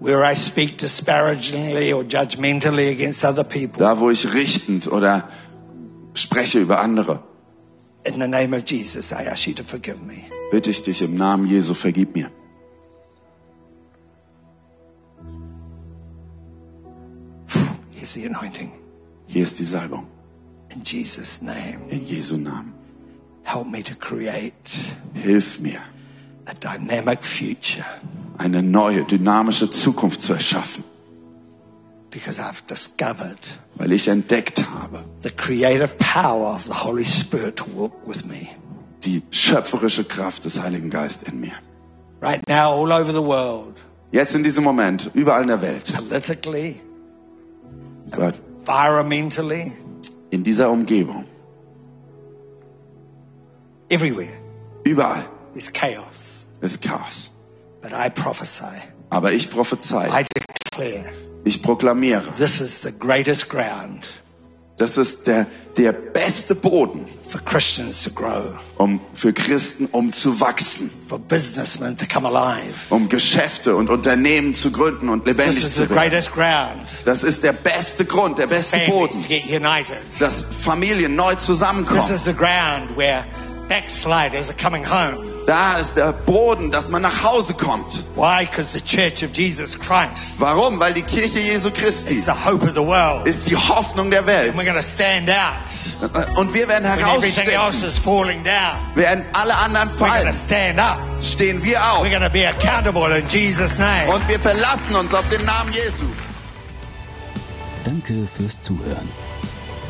[0.00, 5.28] Where I speak disparagingly or judgmentally against other people, Da, wo ich richtend oder
[6.14, 7.20] spreche über andere,
[8.04, 10.24] in the name of Jesus, I ask you to forgive me.
[10.50, 12.30] bitte ich dich im Namen Jesu, vergib mir.
[17.90, 18.70] Here's the anointing.
[19.26, 20.06] Hier ist die Salbung.
[20.70, 22.72] In Jesus' name, In Jesu Namen.
[23.42, 24.52] help me to create
[25.14, 25.80] Hilf mir,
[26.46, 27.84] a dynamic future
[28.36, 30.84] eine neue, dynamische Zukunft zu erschaffen,
[32.10, 33.38] because I've discovered
[33.76, 38.48] weil ich entdeckt habe, the creative power of the Holy Spirit to work with me.
[39.04, 41.52] die schöpferische Kraft des Heiligen Geistes in mir.
[42.20, 43.76] Right now, all over the world,
[44.10, 46.80] Jetzt in diesem Moment, überall in der Welt, politically,
[48.10, 49.72] environmentally,
[50.30, 51.24] in dieser Umgebung,
[53.90, 54.32] everywhere,
[54.84, 56.46] überall there's chaos.
[56.60, 57.32] ist Chaos.
[57.80, 60.24] But I prophesy, Aber ich prophezei, I
[60.72, 61.12] declare,
[61.44, 64.06] ich proklamiere, this is the greatest ground
[64.76, 70.40] das ist der, der beste Boden, for Christians to grow, um für Christen, um zu
[70.40, 72.74] wachsen, for businessmen to come alive.
[72.90, 75.96] um Geschäfte und Unternehmen zu gründen und This lebendig is the zu werden.
[76.10, 79.96] greatest ground Das ist der beste Grund, der beste families Boden, to get united.
[80.20, 82.14] dass Familien neu This zusammenkommen.
[82.14, 83.24] is the ground where
[83.68, 85.27] backsliders are coming home.
[85.48, 88.04] Da ist der Boden, dass man nach Hause kommt.
[88.16, 88.44] Why?
[88.44, 90.78] Because the Church of Jesus Christ Warum?
[90.78, 93.26] Weil die Kirche Jesu Christi is the hope of the world.
[93.26, 94.50] ist die Hoffnung der Welt.
[94.50, 95.54] And we're going to stand out
[96.36, 97.88] Und wir werden when everything else herausstechen.
[97.88, 98.76] is falling down.
[98.94, 100.98] Während alle anderen We're going to fallen, stand up.
[101.22, 102.04] stehen wir auf.
[102.04, 104.12] We're going to be accountable in Jesus' name.
[104.12, 106.04] Und wir verlassen uns auf den Namen Jesu.
[107.84, 109.08] Danke fürs Zuhören.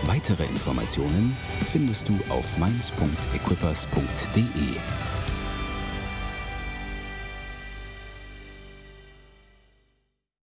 [0.05, 1.37] Weitere Informationen
[1.69, 4.45] findest du auf mainz.equippers.de.